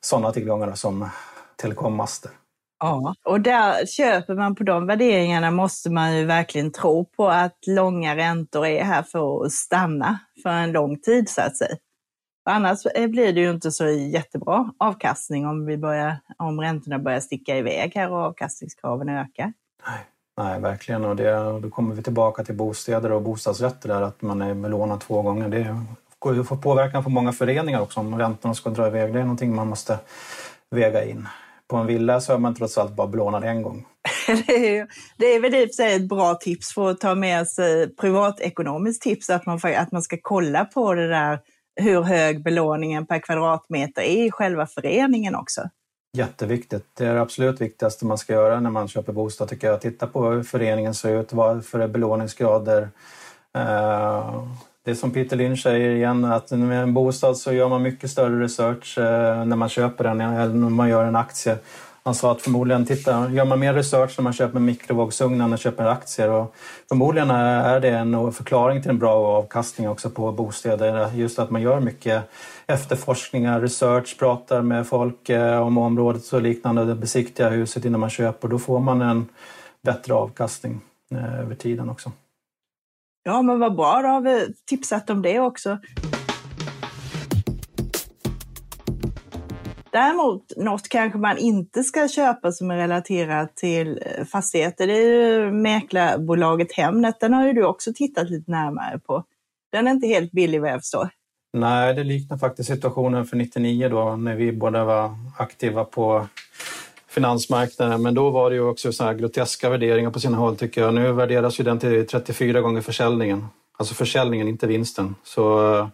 såna 0.00 0.32
tillgångar 0.32 0.74
som 0.74 1.08
telekommaster. 1.56 2.30
Ja, 2.78 3.14
och 3.24 3.40
där 3.40 3.86
köper 3.86 4.34
man 4.34 4.54
på 4.54 4.64
de 4.64 4.86
värderingarna 4.86 5.50
måste 5.50 5.90
man 5.90 6.16
ju 6.16 6.24
verkligen 6.24 6.72
tro 6.72 7.04
på 7.04 7.28
att 7.28 7.58
långa 7.66 8.16
räntor 8.16 8.66
är 8.66 8.84
här 8.84 9.02
för 9.02 9.44
att 9.44 9.52
stanna 9.52 10.18
för 10.42 10.50
en 10.50 10.72
lång 10.72 10.98
tid 10.98 11.28
så 11.28 11.40
att 11.40 11.56
säga. 11.56 11.76
Annars 12.50 12.82
blir 12.82 13.32
det 13.32 13.40
ju 13.40 13.50
inte 13.50 13.70
så 13.70 13.88
jättebra 13.88 14.72
avkastning 14.78 15.46
om, 15.46 15.66
vi 15.66 15.78
börjar, 15.78 16.16
om 16.36 16.60
räntorna 16.60 16.98
börjar 16.98 17.20
sticka 17.20 17.56
iväg 17.56 17.92
här 17.94 18.10
och 18.10 18.18
avkastningskraven 18.18 19.08
ökar. 19.08 19.52
Nej, 19.86 20.00
nej 20.36 20.60
verkligen. 20.60 21.04
Och 21.04 21.16
det, 21.16 21.60
då 21.60 21.70
kommer 21.70 21.94
vi 21.94 22.02
tillbaka 22.02 22.44
till 22.44 22.54
bostäder 22.56 23.12
och 23.12 23.22
bostadsrätter 23.22 23.88
där 23.88 24.02
att 24.02 24.22
man 24.22 24.42
är 24.42 24.54
belånad 24.54 25.00
två 25.00 25.22
gånger. 25.22 25.48
Det 25.48 26.44
får 26.44 26.56
påverkan 26.56 27.04
på 27.04 27.10
många 27.10 27.32
föreningar 27.32 27.80
också 27.80 28.00
om 28.00 28.18
räntorna 28.18 28.54
ska 28.54 28.70
dra 28.70 28.86
iväg. 28.86 29.12
Det 29.12 29.18
är 29.18 29.24
någonting 29.24 29.54
man 29.54 29.68
måste 29.68 29.98
väga 30.70 31.04
in 31.04 31.28
på 31.68 31.76
en 31.76 31.86
villa 31.86 32.20
så 32.20 32.32
är 32.32 32.38
man 32.38 32.54
trots 32.54 32.78
allt 32.78 32.96
bara 32.96 33.06
belånad 33.06 33.44
en 33.44 33.62
gång. 33.62 33.86
det, 34.26 34.78
är, 34.78 34.86
det 35.18 35.26
är 35.26 35.40
väl 35.40 35.54
i 35.54 35.64
och 35.64 35.68
för 35.68 35.74
sig 35.74 35.94
ett 35.94 36.08
bra 36.08 36.34
tips 36.34 36.74
för 36.74 36.90
att 36.90 37.00
ta 37.00 37.14
med 37.14 37.48
sig 37.48 37.96
privatekonomiskt 37.96 39.02
tips 39.02 39.30
att 39.30 39.46
man, 39.46 39.60
att 39.64 39.92
man 39.92 40.02
ska 40.02 40.16
kolla 40.22 40.64
på 40.64 40.94
det 40.94 41.08
där 41.08 41.38
hur 41.80 42.02
hög 42.02 42.42
belåningen 42.42 43.06
per 43.06 43.18
kvadratmeter 43.18 44.02
är 44.02 44.26
i 44.26 44.30
själva 44.30 44.66
föreningen 44.66 45.34
också. 45.34 45.62
Jätteviktigt. 46.16 46.86
Det 46.98 47.06
är 47.06 47.14
det 47.14 47.20
absolut 47.20 47.60
viktigaste 47.60 48.06
man 48.06 48.18
ska 48.18 48.32
göra 48.32 48.60
när 48.60 48.70
man 48.70 48.88
köper 48.88 49.12
bostad 49.12 49.48
tycker 49.48 49.66
jag. 49.66 49.80
Titta 49.80 50.06
på 50.06 50.30
hur 50.30 50.42
föreningen 50.42 50.94
ser 50.94 51.20
ut, 51.20 51.32
vad 51.32 51.64
för 51.64 51.88
belåningsgrader. 51.88 52.88
Uh, 53.58 54.48
det 54.86 54.92
är 54.92 54.94
som 54.94 55.10
Peter 55.10 55.36
Lynch 55.36 55.62
säger 55.62 55.90
igen, 55.90 56.24
att 56.24 56.50
med 56.50 56.82
en 56.82 56.94
bostad 56.94 57.36
så 57.36 57.52
gör 57.52 57.68
man 57.68 57.82
mycket 57.82 58.10
större 58.10 58.44
research 58.44 58.98
eh, 58.98 59.44
när 59.44 59.56
man 59.56 59.68
köper 59.68 60.04
den 60.04 60.20
än 60.20 60.60
när 60.60 60.70
man 60.70 60.88
gör 60.88 61.04
en 61.04 61.16
aktie. 61.16 61.58
Han 62.02 62.14
sa 62.14 62.32
att 62.32 62.42
förmodligen 62.42 62.86
titta, 62.86 63.30
gör 63.30 63.44
man 63.44 63.60
mer 63.60 63.74
research 63.74 64.14
när 64.18 64.22
man 64.22 64.32
köper 64.32 64.60
mikrovågsugn 64.60 65.32
än 65.32 65.38
när 65.38 65.48
man 65.48 65.58
köper 65.58 65.86
aktier. 65.86 66.30
Och 66.30 66.54
förmodligen 66.88 67.30
är 67.30 67.80
det 67.80 67.88
en 67.88 68.32
förklaring 68.32 68.82
till 68.82 68.90
en 68.90 68.98
bra 68.98 69.14
avkastning 69.14 69.88
också 69.88 70.10
på 70.10 70.32
bostäder. 70.32 71.10
Just 71.14 71.38
att 71.38 71.50
man 71.50 71.62
gör 71.62 71.80
mycket 71.80 72.22
efterforskningar, 72.66 73.60
research, 73.60 74.18
pratar 74.18 74.62
med 74.62 74.86
folk 74.86 75.28
eh, 75.28 75.60
om 75.60 75.78
området 75.78 76.32
och 76.32 76.42
liknande, 76.42 76.94
besiktigar 76.94 77.50
huset 77.50 77.84
innan 77.84 78.00
man 78.00 78.10
köper. 78.10 78.48
Då 78.48 78.58
får 78.58 78.80
man 78.80 79.02
en 79.02 79.28
bättre 79.82 80.14
avkastning 80.14 80.80
eh, 81.10 81.40
över 81.40 81.54
tiden 81.54 81.90
också. 81.90 82.12
Ja, 83.28 83.42
men 83.42 83.58
vad 83.58 83.76
bra, 83.76 84.02
då 84.02 84.08
har 84.08 84.20
vi 84.20 84.54
tipsat 84.66 85.10
om 85.10 85.22
det 85.22 85.40
också. 85.40 85.78
Däremot 89.92 90.42
något 90.56 90.88
kanske 90.88 91.18
man 91.18 91.38
inte 91.38 91.84
ska 91.84 92.08
köpa 92.08 92.52
som 92.52 92.70
är 92.70 92.76
relaterat 92.76 93.56
till 93.56 94.02
eh, 94.06 94.24
fastigheter, 94.24 94.86
det 94.86 94.92
är 94.92 95.40
ju 95.40 95.52
mäklarbolaget 95.52 96.72
Hemnet. 96.72 97.20
Den 97.20 97.32
har 97.32 97.46
ju 97.46 97.52
du 97.52 97.64
också 97.64 97.92
tittat 97.94 98.30
lite 98.30 98.50
närmare 98.50 98.98
på. 98.98 99.24
Den 99.72 99.86
är 99.86 99.90
inte 99.90 100.06
helt 100.06 100.32
billig 100.32 100.60
vad 100.60 100.70
jag 100.70 100.80
förstår. 100.80 101.08
Nej, 101.52 101.94
det 101.94 102.04
liknar 102.04 102.38
faktiskt 102.38 102.68
situationen 102.68 103.26
för 103.26 103.36
99 103.36 103.88
då 103.88 104.16
när 104.16 104.34
vi 104.34 104.52
båda 104.52 104.84
var 104.84 105.10
aktiva 105.38 105.84
på 105.84 106.26
finansmarknaden. 107.16 108.02
Men 108.02 108.14
då 108.14 108.30
var 108.30 108.50
det 108.50 108.56
ju 108.56 108.62
också 108.62 108.92
så 108.92 109.04
här 109.04 109.14
groteska 109.14 109.70
värderingar 109.70 110.10
på 110.10 110.20
sina 110.20 110.36
håll 110.36 110.56
tycker 110.56 110.80
jag. 110.80 110.94
Nu 110.94 111.12
värderas 111.12 111.60
ju 111.60 111.64
den 111.64 111.78
till 111.78 112.06
34 112.06 112.60
gånger 112.60 112.80
försäljningen. 112.80 113.46
Alltså 113.78 113.94
försäljningen, 113.94 114.48
inte 114.48 114.66
vinsten. 114.66 115.14
Så 115.24 115.74
eh, 115.74 115.88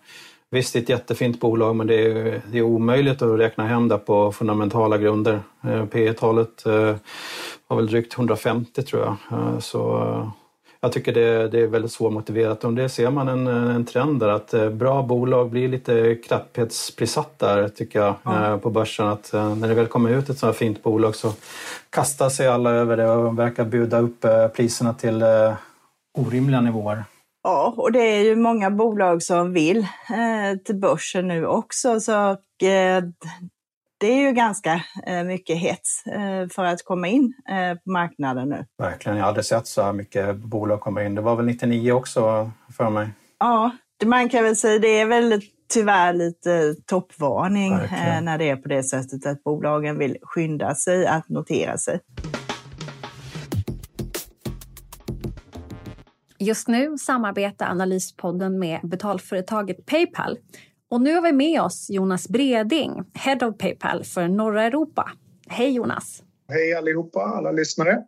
visst, 0.51 0.73
det 0.73 0.79
är 0.79 0.83
ett 0.83 0.89
jättefint 0.89 1.41
bolag 1.41 1.77
men 1.77 1.87
det 1.87 1.95
är, 1.95 2.41
det 2.53 2.59
är 2.59 2.63
omöjligt 2.63 3.23
att 3.23 3.39
räkna 3.39 3.67
hem 3.67 3.89
det 3.89 3.99
på 3.99 4.33
fundamentala 4.33 4.99
grunder. 4.99 5.41
Eh, 5.65 5.85
P 5.85 6.13
talet 6.13 6.65
var 6.65 6.91
eh, 7.71 7.77
väl 7.77 7.87
drygt 7.87 8.15
150 8.15 8.83
tror 8.83 9.03
jag. 9.03 9.17
Så 9.63 10.33
jag 10.85 10.93
tycker 10.93 11.13
det, 11.13 11.49
det 11.49 11.61
är 11.61 11.67
väldigt 11.67 11.93
svårmotiverat 11.93 12.65
och 12.65 12.73
det 12.73 12.89
ser 12.89 13.11
man 13.11 13.29
en, 13.29 13.47
en 13.47 13.85
trend 13.85 14.21
där 14.21 14.29
att 14.29 14.55
eh, 14.55 14.71
bra 14.71 15.03
bolag 15.03 15.51
blir 15.51 15.69
lite 15.69 16.15
knapphetsprissatt 16.15 17.39
där 17.39 17.69
tycker 17.69 18.01
jag 18.01 18.15
ja. 18.23 18.59
på 18.63 18.71
börsen. 18.71 19.07
Att 19.07 19.35
eh, 19.35 19.57
när 19.57 19.69
det 19.69 19.75
väl 19.75 19.87
kommer 19.87 20.11
ut 20.11 20.29
ett 20.29 20.39
sådant 20.39 20.57
här 20.57 20.67
fint 20.67 20.83
bolag 20.83 21.17
så 21.17 21.33
kastar 21.91 22.29
sig 22.29 22.49
alla 22.49 22.71
över 22.71 22.97
det 22.97 23.11
och 23.11 23.39
verkar 23.39 23.65
bjuda 23.65 23.99
upp 23.99 24.25
priserna 24.55 24.95
till 24.95 25.25
orimliga 26.19 26.61
nivåer. 26.61 27.05
Ja, 27.43 27.75
och 27.77 27.93
det 27.93 27.99
är 27.99 28.23
ju 28.23 28.37
många 28.37 28.71
bolag 28.71 29.23
som 29.23 29.53
vill 29.53 29.79
eh, 29.79 30.59
till 30.65 30.77
börsen 30.77 31.29
nu 31.29 31.47
också. 31.47 32.01
Så, 32.01 32.31
eh, 32.67 33.05
det 34.03 34.13
är 34.13 34.29
ju 34.29 34.33
ganska 34.33 34.85
eh, 35.07 35.25
mycket 35.25 35.59
hets 35.59 36.07
eh, 36.07 36.49
för 36.49 36.65
att 36.65 36.85
komma 36.85 37.09
in 37.09 37.35
eh, 37.49 37.79
på 37.79 37.91
marknaden 37.91 38.49
nu. 38.49 38.67
Verkligen, 38.79 39.19
jag 39.19 39.25
har 39.25 39.29
aldrig 39.29 39.45
sett 39.45 39.67
så 39.67 39.83
här 39.83 39.93
mycket 39.93 40.37
bolag 40.37 40.81
komma 40.81 41.05
in. 41.05 41.15
Det 41.15 41.21
var 41.21 41.37
väl 41.37 41.47
99 41.47 41.93
också 41.93 42.51
för 42.77 42.91
mig? 42.91 43.09
Ja, 43.39 43.71
man 44.05 44.29
kan 44.29 44.45
väl 44.45 44.57
säga 44.57 44.79
det 44.79 45.01
är 45.01 45.07
väl 45.07 45.43
tyvärr 45.73 46.13
lite 46.13 46.75
toppvarning 46.87 47.77
Verkligen. 47.77 48.25
när 48.25 48.39
det 48.39 48.51
är 48.51 48.57
på 48.57 48.69
det 48.69 48.83
sättet 48.83 49.27
att 49.27 49.45
bolagen 49.45 49.99
vill 49.99 50.17
skynda 50.23 50.75
sig 50.75 51.07
att 51.07 51.29
notera 51.29 51.79
sig. 51.79 52.01
Just 56.39 56.69
nu 56.69 56.99
samarbetar 56.99 57.67
Analyspodden 57.67 58.59
med 58.59 58.81
betalföretaget 58.83 59.87
Paypal 59.87 60.39
och 60.93 61.01
nu 61.01 61.15
har 61.15 61.23
vi 61.23 61.33
med 61.33 61.63
oss 61.63 61.87
Jonas 61.91 62.29
Breding, 62.29 63.05
Head 63.15 63.39
of 63.43 63.59
Paypal 63.59 64.05
för 64.05 64.29
norra 64.29 64.65
Europa. 64.65 65.11
Hej 65.49 65.71
Jonas! 65.71 66.23
Hej 66.49 66.75
allihopa, 66.75 67.21
alla 67.21 67.53
lyssnare! 67.53 68.03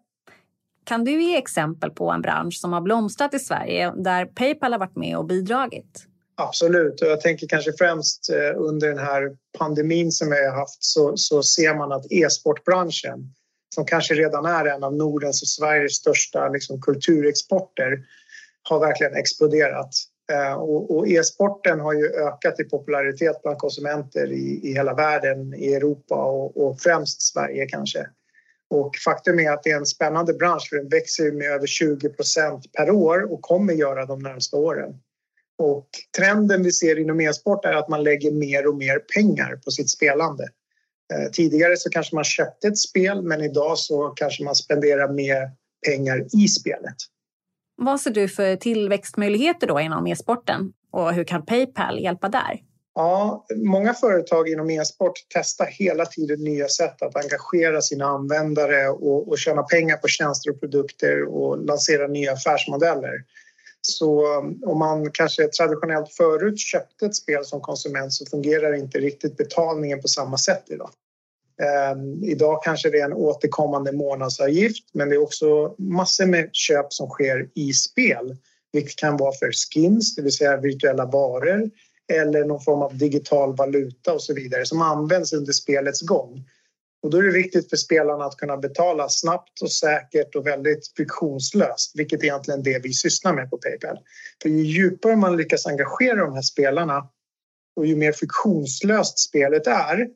Kan 0.85 1.05
du 1.05 1.23
ge 1.23 1.37
exempel 1.37 1.91
på 1.91 2.11
en 2.11 2.23
bransch 2.23 2.55
som 2.61 2.73
har 2.73 2.81
blomstrat 2.81 3.35
i 3.35 3.39
Sverige 3.39 3.93
där 3.97 4.27
Paypal 4.27 4.73
har 4.73 4.79
varit 4.79 4.97
med 4.97 5.19
och 5.19 5.25
bidragit? 5.25 6.07
Absolut, 6.35 7.03
och 7.03 7.09
jag 7.09 7.21
tänker 7.21 7.49
kanske 7.49 7.73
främst 7.73 8.31
eh, 8.31 8.61
under 8.61 8.89
den 8.89 8.99
här 8.99 9.37
pandemin 9.59 10.13
som 10.13 10.31
vi 10.31 10.47
har 10.47 10.57
haft 10.57 10.85
så, 10.85 11.17
så 11.17 11.43
ser 11.43 11.75
man 11.75 11.93
att 11.93 12.13
e-sportbranschen 12.13 13.35
som 13.75 13.87
kanske 13.87 14.15
redan 14.15 14.45
är 14.45 14.65
en 14.65 14.85
av 14.85 14.95
Nordens 14.95 15.43
och 15.43 15.49
Sveriges 15.49 15.97
största 15.97 16.49
liksom, 16.49 16.81
kulturexporter 16.81 17.99
har 18.63 18.81
verkligen 18.81 19.15
exploderat. 19.15 19.95
Eh, 20.33 20.55
och, 20.55 21.09
e-sporten 21.09 21.81
har 21.81 21.93
ju 21.93 22.07
ökat 22.07 22.61
i 22.61 22.65
popularitet 22.65 23.43
bland 23.43 23.59
konsumenter 23.59 24.33
i, 24.33 24.61
i 24.63 24.73
hela 24.73 24.95
världen, 24.95 25.55
i 25.55 25.75
Europa 25.75 26.25
och, 26.25 26.67
och, 26.67 26.81
främst 26.81 27.23
Sverige 27.23 27.67
kanske. 27.67 28.07
Och 28.71 28.97
faktum 29.05 29.41
är 29.41 29.51
att 29.51 29.63
det 29.63 29.71
är 29.71 29.77
en 29.77 29.87
spännande 29.87 30.35
bransch 30.35 30.69
för 30.71 30.77
den 30.77 30.89
växer 30.89 31.33
med 31.33 31.51
över 31.51 31.67
20 31.67 32.09
procent 32.09 32.73
per 32.73 32.91
år 32.91 33.33
och 33.33 33.43
kommer 33.43 33.73
göra 33.73 34.07
de 34.07 34.19
närmsta 34.19 34.57
åren. 34.57 34.95
Och 35.59 35.89
trenden 36.17 36.63
vi 36.63 36.73
ser 36.73 36.99
inom 36.99 37.21
e-sport 37.21 37.65
är 37.65 37.73
att 37.73 37.89
man 37.89 38.03
lägger 38.03 38.31
mer 38.31 38.67
och 38.67 38.77
mer 38.77 38.99
pengar 38.99 39.57
på 39.65 39.71
sitt 39.71 39.91
spelande. 39.91 40.49
Eh, 41.15 41.31
tidigare 41.31 41.77
så 41.77 41.91
kanske 41.91 42.15
man 42.15 42.25
köpte 42.25 42.69
ett 42.69 42.79
spel 42.79 43.23
men 43.23 43.41
idag 43.41 43.79
så 43.79 44.09
kanske 44.09 44.45
man 44.45 44.55
spenderar 44.55 45.13
mer 45.13 45.51
pengar 45.87 46.27
i 46.33 46.49
spelet. 46.49 46.97
Vad 47.77 48.01
ser 48.01 48.11
du 48.11 48.29
för 48.29 48.57
tillväxtmöjligheter 48.57 49.67
då 49.67 49.81
inom 49.81 50.07
e-sporten 50.07 50.73
och 50.91 51.13
hur 51.13 51.25
kan 51.25 51.47
Paypal 51.47 52.01
hjälpa 52.01 52.29
där? 52.29 52.61
Ja, 52.95 53.47
många 53.57 53.95
företag 53.95 54.49
inom 54.49 54.71
e-sport 54.71 55.13
testar 55.29 55.67
hela 55.67 56.07
tiden 56.07 56.45
nya 56.45 56.69
sätt 56.69 57.03
att 57.03 57.17
engagera 57.17 57.81
sina 57.81 58.05
användare 58.05 58.89
och, 58.89 59.29
och 59.29 59.39
tjäna 59.39 59.63
pengar 59.63 59.97
på 59.97 60.09
tjänster 60.09 60.51
och 60.51 60.61
produkter 60.61 61.23
och 61.23 61.65
lansera 61.65 62.07
nya 62.07 62.33
affärsmodeller. 62.33 63.25
Så 63.81 64.39
om 64.67 64.79
man 64.79 65.11
kanske 65.13 65.49
traditionellt 65.49 66.13
förut 66.13 66.59
köpte 66.59 67.07
ett 67.07 67.17
spel 67.17 67.45
som 67.45 67.61
konsument 67.61 68.13
så 68.13 68.27
fungerar 68.27 68.75
inte 68.75 68.99
riktigt 68.99 69.37
betalningen 69.37 70.01
på 70.01 70.09
samma 70.09 70.39
sätt 70.39 70.65
idag. 70.67 70.91
Eh, 71.63 72.29
idag 72.31 72.63
kanske 72.65 72.91
det 72.91 73.01
är 73.01 73.05
en 73.05 73.13
återkommande 73.13 73.93
månadsavgift 73.93 74.85
men 74.93 75.09
det 75.09 75.15
är 75.15 75.23
också 75.23 75.75
massor 75.79 76.27
med 76.27 76.49
köp 76.53 76.93
som 76.93 77.09
sker 77.09 77.49
i 77.55 77.73
spel 77.73 78.37
vilket 78.73 78.97
kan 78.97 79.17
vara 79.17 79.33
för 79.33 79.51
skins, 79.53 80.15
det 80.15 80.23
vill 80.23 80.33
säga 80.33 80.57
virtuella 80.57 81.07
varor 81.07 81.71
eller 82.13 82.45
någon 82.45 82.61
form 82.61 82.83
av 82.83 82.99
digital 82.99 83.57
valuta 83.57 84.13
och 84.13 84.23
så 84.23 84.35
vidare 84.35 84.67
som 84.67 84.83
används 84.83 85.33
under 85.33 85.53
spelets 85.53 86.03
gång. 86.03 86.45
Och 87.03 87.11
då 87.11 87.19
är 87.19 87.23
det 87.23 87.33
viktigt 87.33 87.71
för 87.71 87.77
spelarna 87.77 88.25
att 88.25 88.37
kunna 88.37 88.57
betala 88.57 89.09
snabbt 89.09 89.63
och 89.63 89.73
säkert 89.73 90.35
och 90.35 90.47
väldigt 90.47 90.93
friktionslöst, 90.97 91.93
vilket 91.95 92.21
är 92.21 92.25
egentligen 92.25 92.63
det 92.63 92.79
vi 92.79 92.93
sysslar 92.93 93.33
med 93.33 93.51
på 93.51 93.59
Paypal. 93.59 93.99
För 94.43 94.49
ju 94.49 94.63
djupare 94.63 95.17
man 95.17 95.37
lyckas 95.37 95.67
engagera 95.67 96.25
de 96.25 96.35
här 96.35 96.43
spelarna 96.43 97.09
och 97.77 97.87
ju 97.87 97.97
mer 97.97 98.13
friktionslöst 98.13 99.19
spelet 99.19 99.67
är, 99.67 100.09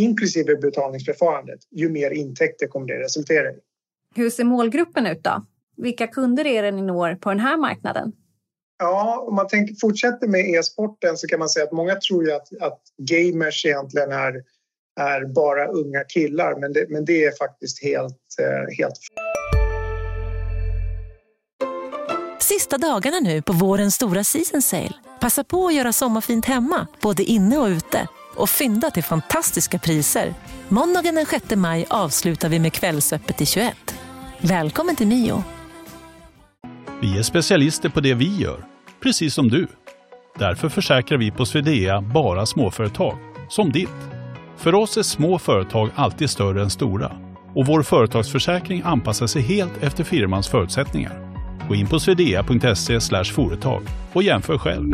inklusive 0.00 0.56
betalningsförfarandet, 0.56 1.60
ju 1.70 1.88
mer 1.88 2.10
intäkter 2.10 2.66
kommer 2.66 2.86
det 2.86 3.00
resultera 3.00 3.50
i. 3.50 3.54
Hur 4.14 4.30
ser 4.30 4.44
målgruppen 4.44 5.06
ut 5.06 5.24
då? 5.24 5.46
Vilka 5.76 6.06
kunder 6.06 6.46
är 6.46 6.62
det 6.62 6.70
ni 6.70 6.82
når 6.82 7.14
på 7.14 7.30
den 7.30 7.40
här 7.40 7.56
marknaden? 7.56 8.12
Ja, 8.78 9.24
om 9.28 9.34
man 9.34 9.48
tänker, 9.48 9.74
fortsätter 9.80 10.28
med 10.28 10.40
e-sporten 10.40 11.16
så 11.16 11.26
kan 11.26 11.38
man 11.38 11.48
säga 11.48 11.64
att 11.64 11.72
många 11.72 11.94
tror 11.94 12.24
ju 12.24 12.32
att, 12.32 12.48
att 12.60 12.82
gamers 12.98 13.66
egentligen 13.66 14.12
är 14.12 14.42
är 15.00 15.24
bara 15.24 15.66
unga 15.66 16.04
killar 16.04 16.60
men 16.60 16.72
det, 16.72 16.86
men 16.88 17.04
det 17.04 17.24
är 17.24 17.32
faktiskt 17.36 17.82
helt, 17.82 18.36
eh, 18.40 18.76
helt 18.78 18.94
Sista 22.40 22.78
dagarna 22.78 23.20
nu 23.20 23.42
på 23.42 23.52
vårens 23.52 23.94
stora 23.94 24.24
season 24.24 24.62
sale. 24.62 24.94
Passa 25.20 25.44
på 25.44 25.66
att 25.66 25.74
göra 25.74 25.92
sommarfint 25.92 26.44
hemma, 26.44 26.86
både 27.02 27.22
inne 27.22 27.58
och 27.58 27.66
ute. 27.66 28.08
Och 28.36 28.48
fynda 28.48 28.90
till 28.90 29.04
fantastiska 29.04 29.78
priser. 29.78 30.34
Måndagen 30.68 31.14
den 31.14 31.26
6 31.26 31.56
maj 31.56 31.86
avslutar 31.90 32.48
vi 32.48 32.58
med 32.58 32.72
Kvällsöppet 32.72 33.40
i 33.40 33.46
21. 33.46 33.94
Välkommen 34.40 34.96
till 34.96 35.06
Mio. 35.06 35.44
Vi 37.00 37.18
är 37.18 37.22
specialister 37.22 37.88
på 37.88 38.00
det 38.00 38.14
vi 38.14 38.36
gör, 38.36 38.64
precis 39.02 39.34
som 39.34 39.48
du. 39.48 39.66
Därför 40.38 40.68
försäkrar 40.68 41.18
vi 41.18 41.30
på 41.30 41.46
Swedea 41.46 42.00
bara 42.00 42.46
småföretag, 42.46 43.18
som 43.48 43.72
ditt. 43.72 43.88
För 44.56 44.74
oss 44.74 44.96
är 44.96 45.02
små 45.02 45.38
företag 45.38 45.90
alltid 45.94 46.30
större 46.30 46.62
än 46.62 46.70
stora 46.70 47.12
och 47.54 47.66
vår 47.66 47.82
företagsförsäkring 47.82 48.82
anpassar 48.84 49.26
sig 49.26 49.42
helt 49.42 49.82
efter 49.82 50.04
firmans 50.04 50.48
förutsättningar. 50.48 51.30
Gå 51.68 51.74
in 51.74 51.86
på 51.86 52.00
swedea.se 52.00 53.24
företag 53.24 53.82
och 54.12 54.22
jämför 54.22 54.58
själv. 54.58 54.92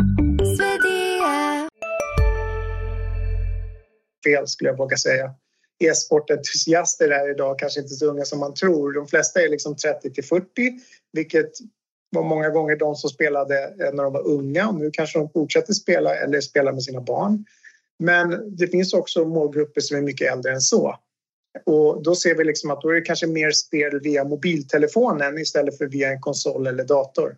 Fel 4.26 4.46
skulle 4.46 4.70
jag 4.70 4.76
våga 4.76 4.96
säga. 4.96 5.30
E-sportentusiaster 5.84 7.08
är 7.08 7.30
idag 7.30 7.58
kanske 7.58 7.80
inte 7.80 7.94
så 7.94 8.06
unga 8.06 8.24
som 8.24 8.38
man 8.38 8.54
tror. 8.54 8.92
De 8.92 9.06
flesta 9.06 9.42
är 9.42 9.48
liksom 9.48 9.76
30 9.76 10.12
till 10.12 10.24
40, 10.24 10.46
vilket 11.12 11.50
var 12.10 12.22
många 12.22 12.50
gånger 12.50 12.76
de 12.76 12.94
som 12.94 13.10
spelade 13.10 13.64
eh, 13.64 13.92
när 13.92 14.02
de 14.02 14.12
var 14.12 14.26
unga 14.26 14.68
och 14.68 14.74
nu 14.74 14.90
kanske 14.92 15.18
de 15.18 15.30
fortsätter 15.30 15.72
spela 15.72 16.14
eller 16.14 16.40
spelar 16.40 16.72
med 16.72 16.82
sina 16.82 17.00
barn. 17.00 17.44
Men 17.98 18.56
det 18.56 18.66
finns 18.66 18.94
också 18.94 19.24
målgrupper 19.24 19.80
som 19.80 19.96
är 19.96 20.00
mycket 20.00 20.32
äldre 20.32 20.52
än 20.52 20.60
så. 20.60 20.98
Och 21.66 22.02
då 22.02 22.14
ser 22.14 22.34
vi 22.34 22.44
liksom 22.44 22.70
att 22.70 22.80
då 22.80 22.88
är 22.88 22.94
det 22.94 23.00
kanske 23.00 23.26
mer 23.26 23.50
spel 23.50 24.00
via 24.00 24.24
mobiltelefonen 24.24 25.38
istället 25.38 25.78
för 25.78 25.86
via 25.86 26.12
en 26.12 26.20
konsol 26.20 26.66
eller 26.66 26.84
dator. 26.84 27.36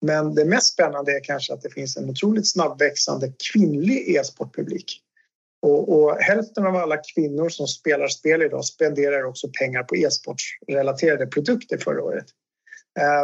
Men 0.00 0.34
det 0.34 0.44
mest 0.44 0.72
spännande 0.72 1.12
är 1.12 1.24
kanske 1.24 1.52
att 1.52 1.62
det 1.62 1.70
finns 1.70 1.96
en 1.96 2.10
otroligt 2.10 2.50
snabbväxande 2.50 3.32
kvinnlig 3.52 4.16
e-sportpublik. 4.16 5.02
Och, 5.62 5.98
och, 5.98 6.16
hälften 6.16 6.66
av 6.66 6.76
alla 6.76 6.96
kvinnor 6.96 7.48
som 7.48 7.66
spelar 7.66 8.08
spel 8.08 8.42
idag 8.42 8.64
spenderar 8.64 9.24
också 9.24 9.48
pengar 9.58 9.82
på 9.82 9.96
e-sportsrelaterade 9.96 11.26
produkter 11.26 11.78
förra 11.78 12.02
året. 12.02 12.26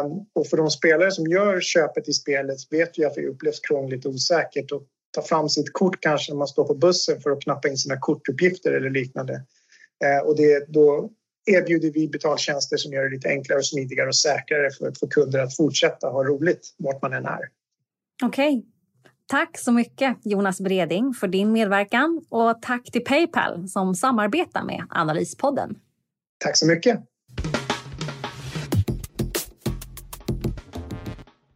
Um, 0.03 0.25
och 0.33 0.47
för 0.47 0.57
de 0.57 0.69
spelare 0.69 1.11
som 1.11 1.27
gör 1.27 1.61
köpet 1.61 2.09
i 2.09 2.13
spelet 2.13 2.57
vet 2.71 2.99
vi 2.99 3.05
att 3.05 3.13
det 3.13 3.27
upplevs 3.27 3.59
krångligt 3.59 4.05
och 4.05 4.11
osäkert 4.11 4.71
och 4.71 4.83
ta 5.11 5.21
fram 5.21 5.49
sitt 5.49 5.73
kort 5.73 6.01
kanske 6.01 6.31
när 6.31 6.37
man 6.37 6.47
står 6.47 6.67
på 6.67 6.73
bussen 6.73 7.21
för 7.21 7.31
att 7.31 7.41
knappa 7.41 7.67
in 7.67 7.77
sina 7.77 7.97
kortuppgifter 7.99 8.71
eller 8.71 8.89
liknande. 8.89 9.33
Uh, 10.05 10.27
och 10.27 10.37
det, 10.37 10.73
då 10.73 11.09
erbjuder 11.45 11.91
vi 11.91 12.07
betaltjänster 12.07 12.77
som 12.77 12.93
gör 12.93 13.03
det 13.03 13.09
lite 13.09 13.29
enklare 13.29 13.59
och 13.59 13.65
smidigare 13.65 14.07
och 14.07 14.15
säkrare 14.15 14.71
för, 14.71 14.91
för 14.99 15.07
kunder 15.07 15.39
att 15.39 15.55
fortsätta 15.55 16.07
ha 16.07 16.23
roligt 16.23 16.75
vart 16.77 17.01
man 17.01 17.13
än 17.13 17.25
är. 17.25 17.49
Okej. 18.23 18.57
Okay. 18.57 18.74
Tack 19.27 19.57
så 19.57 19.71
mycket 19.71 20.17
Jonas 20.23 20.61
Breding 20.61 21.13
för 21.13 21.27
din 21.27 21.51
medverkan 21.51 22.25
och 22.29 22.61
tack 22.61 22.91
till 22.91 23.03
Paypal 23.03 23.67
som 23.67 23.95
samarbetar 23.95 24.63
med 24.63 24.87
Analyspodden. 24.89 25.75
Tack 26.37 26.57
så 26.57 26.67
mycket. 26.67 26.99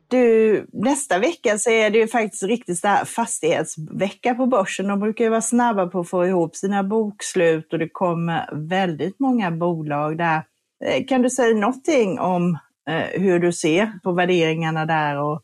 Du, 0.08 0.66
nästa 0.74 1.20
vecka 1.20 1.58
så 1.58 1.70
är 1.70 1.90
det 1.90 1.98
ju 1.98 2.08
faktiskt 2.08 2.44
riktigt 2.44 2.80
fastighetsvecka 3.06 4.36
på 4.36 4.46
börsen. 4.46 4.88
De 4.88 5.00
brukar 5.00 5.24
ju 5.24 5.30
vara 5.30 5.42
snabba 5.42 5.88
på 5.88 6.00
att 6.00 6.10
få 6.10 6.26
ihop 6.26 6.56
sina 6.56 6.84
bokslut 6.84 7.74
och 7.74 7.80
det 7.80 7.90
kommer 7.90 8.50
väldigt 8.54 9.20
många 9.20 9.52
bolag 9.52 10.18
där. 10.18 10.44
Eh, 10.86 11.06
kan 11.06 11.22
du 11.22 11.30
säga 11.30 11.56
någonting 11.56 12.20
om 12.20 12.58
eh, 12.90 13.22
hur 13.22 13.40
du 13.40 13.54
ser 13.54 14.00
på 14.04 14.12
värderingarna 14.12 14.86
där 14.86 15.18
och 15.18 15.42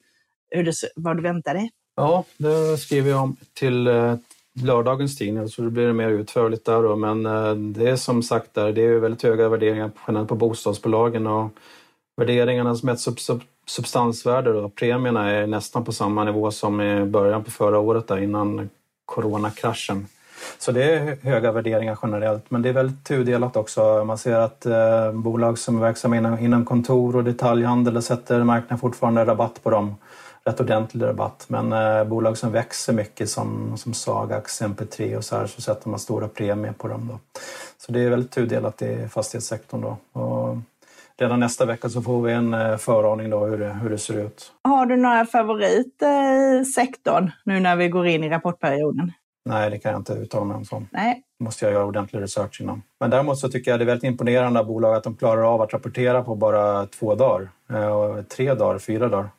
hur 0.49 0.63
du, 0.63 0.71
vad 0.95 1.17
du 1.17 1.23
väntar 1.23 1.53
dig? 1.53 1.71
Ja, 1.95 2.23
det 2.37 2.77
skriver 2.77 3.09
jag 3.09 3.23
om 3.23 3.35
till 3.53 3.87
eh, 3.87 4.15
lördagens 4.61 5.17
tidning 5.17 5.49
så 5.49 5.61
det 5.61 5.69
blir 5.69 5.93
mer 5.93 6.09
utförligt 6.09 6.65
där. 6.65 6.83
Då. 6.83 6.95
Men 6.95 7.25
eh, 7.25 7.55
det 7.55 7.89
är 7.89 7.95
som 7.95 8.23
sagt 8.23 8.53
där, 8.53 8.71
det 8.71 8.81
är 8.81 8.99
väldigt 8.99 9.23
höga 9.23 9.49
värderingar 9.49 9.91
generellt 10.07 10.29
på 10.29 10.35
bostadsbolagen 10.35 11.27
och 11.27 11.49
värderingarna 12.17 12.75
som 12.75 12.87
mäts 12.87 13.07
upp 13.07 13.19
substansvärde 13.67 14.53
då, 14.53 14.69
premierna 14.69 15.31
är 15.31 15.47
nästan 15.47 15.85
på 15.85 15.91
samma 15.91 16.23
nivå 16.23 16.51
som 16.51 16.81
i 16.81 17.05
början 17.05 17.43
på 17.43 17.51
förra 17.51 17.79
året 17.79 18.07
där, 18.07 18.17
innan 18.17 18.69
coronakraschen. 19.05 20.07
Så 20.59 20.71
det 20.71 20.83
är 20.83 21.17
höga 21.21 21.51
värderingar 21.51 21.99
generellt, 22.01 22.51
men 22.51 22.61
det 22.61 22.69
är 22.69 22.73
väldigt 22.73 23.03
tudelat 23.03 23.55
också. 23.55 24.03
Man 24.05 24.17
ser 24.17 24.35
att 24.35 24.65
eh, 24.65 25.11
bolag 25.11 25.59
som 25.59 25.77
är 25.77 25.81
verksamma 25.81 26.17
inom, 26.17 26.39
inom 26.39 26.65
kontor 26.65 27.15
och 27.15 27.23
detaljhandel 27.23 28.01
sätter 28.01 28.43
marknaden 28.43 28.77
fortfarande 28.77 29.25
rabatt 29.25 29.63
på 29.63 29.69
dem. 29.69 29.95
Rätt 30.49 30.59
ordentlig 30.59 31.05
rabatt. 31.05 31.45
Men 31.47 31.73
eh, 31.73 32.03
bolag 32.03 32.37
som 32.37 32.51
växer 32.51 32.93
mycket 32.93 33.29
som, 33.29 33.77
som 33.77 33.93
Sagax, 33.93 34.61
MP3 34.61 35.17
och 35.17 35.23
så 35.23 35.35
här 35.35 35.47
så 35.47 35.61
sätter 35.61 35.89
man 35.89 35.99
stora 35.99 36.27
premier 36.27 36.71
på 36.71 36.87
dem. 36.87 37.07
Då. 37.11 37.39
Så 37.77 37.91
det 37.91 37.99
är 37.99 38.09
väldigt 38.09 38.31
tudelat 38.31 38.81
i 38.81 39.07
fastighetssektorn. 39.07 39.81
Då. 39.81 40.21
Och 40.21 40.57
redan 41.17 41.39
nästa 41.39 41.65
vecka 41.65 41.89
så 41.89 42.01
får 42.01 42.21
vi 42.21 42.33
en 42.33 42.53
eh, 42.53 42.77
föraning 42.77 43.29
då 43.29 43.45
hur 43.45 43.57
det, 43.57 43.69
hur 43.69 43.89
det 43.89 43.97
ser 43.97 44.25
ut. 44.25 44.51
Har 44.63 44.85
du 44.85 44.97
några 44.97 45.25
favoriter 45.25 46.61
i 46.61 46.65
sektorn 46.65 47.31
nu 47.43 47.59
när 47.59 47.75
vi 47.75 47.87
går 47.87 48.07
in 48.07 48.23
i 48.23 48.29
rapportperioden? 48.29 49.11
Nej, 49.49 49.69
det 49.69 49.79
kan 49.79 49.91
jag 49.91 49.99
inte 49.99 50.13
uttala 50.13 50.45
mig 50.45 50.57
om. 50.57 50.65
Sånt. 50.65 50.89
Nej, 50.91 51.21
måste 51.39 51.65
jag 51.65 51.73
göra 51.73 51.85
ordentlig 51.85 52.21
research 52.21 52.61
inom. 52.61 52.81
Men 52.99 53.09
däremot 53.09 53.39
så 53.39 53.49
tycker 53.49 53.71
jag 53.71 53.79
det 53.79 53.83
är 53.83 53.87
väldigt 53.87 54.03
imponerande 54.03 54.59
av 54.59 54.65
bolag 54.65 54.95
att 54.95 55.03
de 55.03 55.15
klarar 55.15 55.53
av 55.53 55.61
att 55.61 55.73
rapportera 55.73 56.23
på 56.23 56.35
bara 56.35 56.85
två 56.85 57.15
dagar, 57.15 57.49
eh, 57.69 58.21
tre 58.21 58.53
dagar, 58.53 58.79
fyra 58.79 59.09
dagar. 59.09 59.29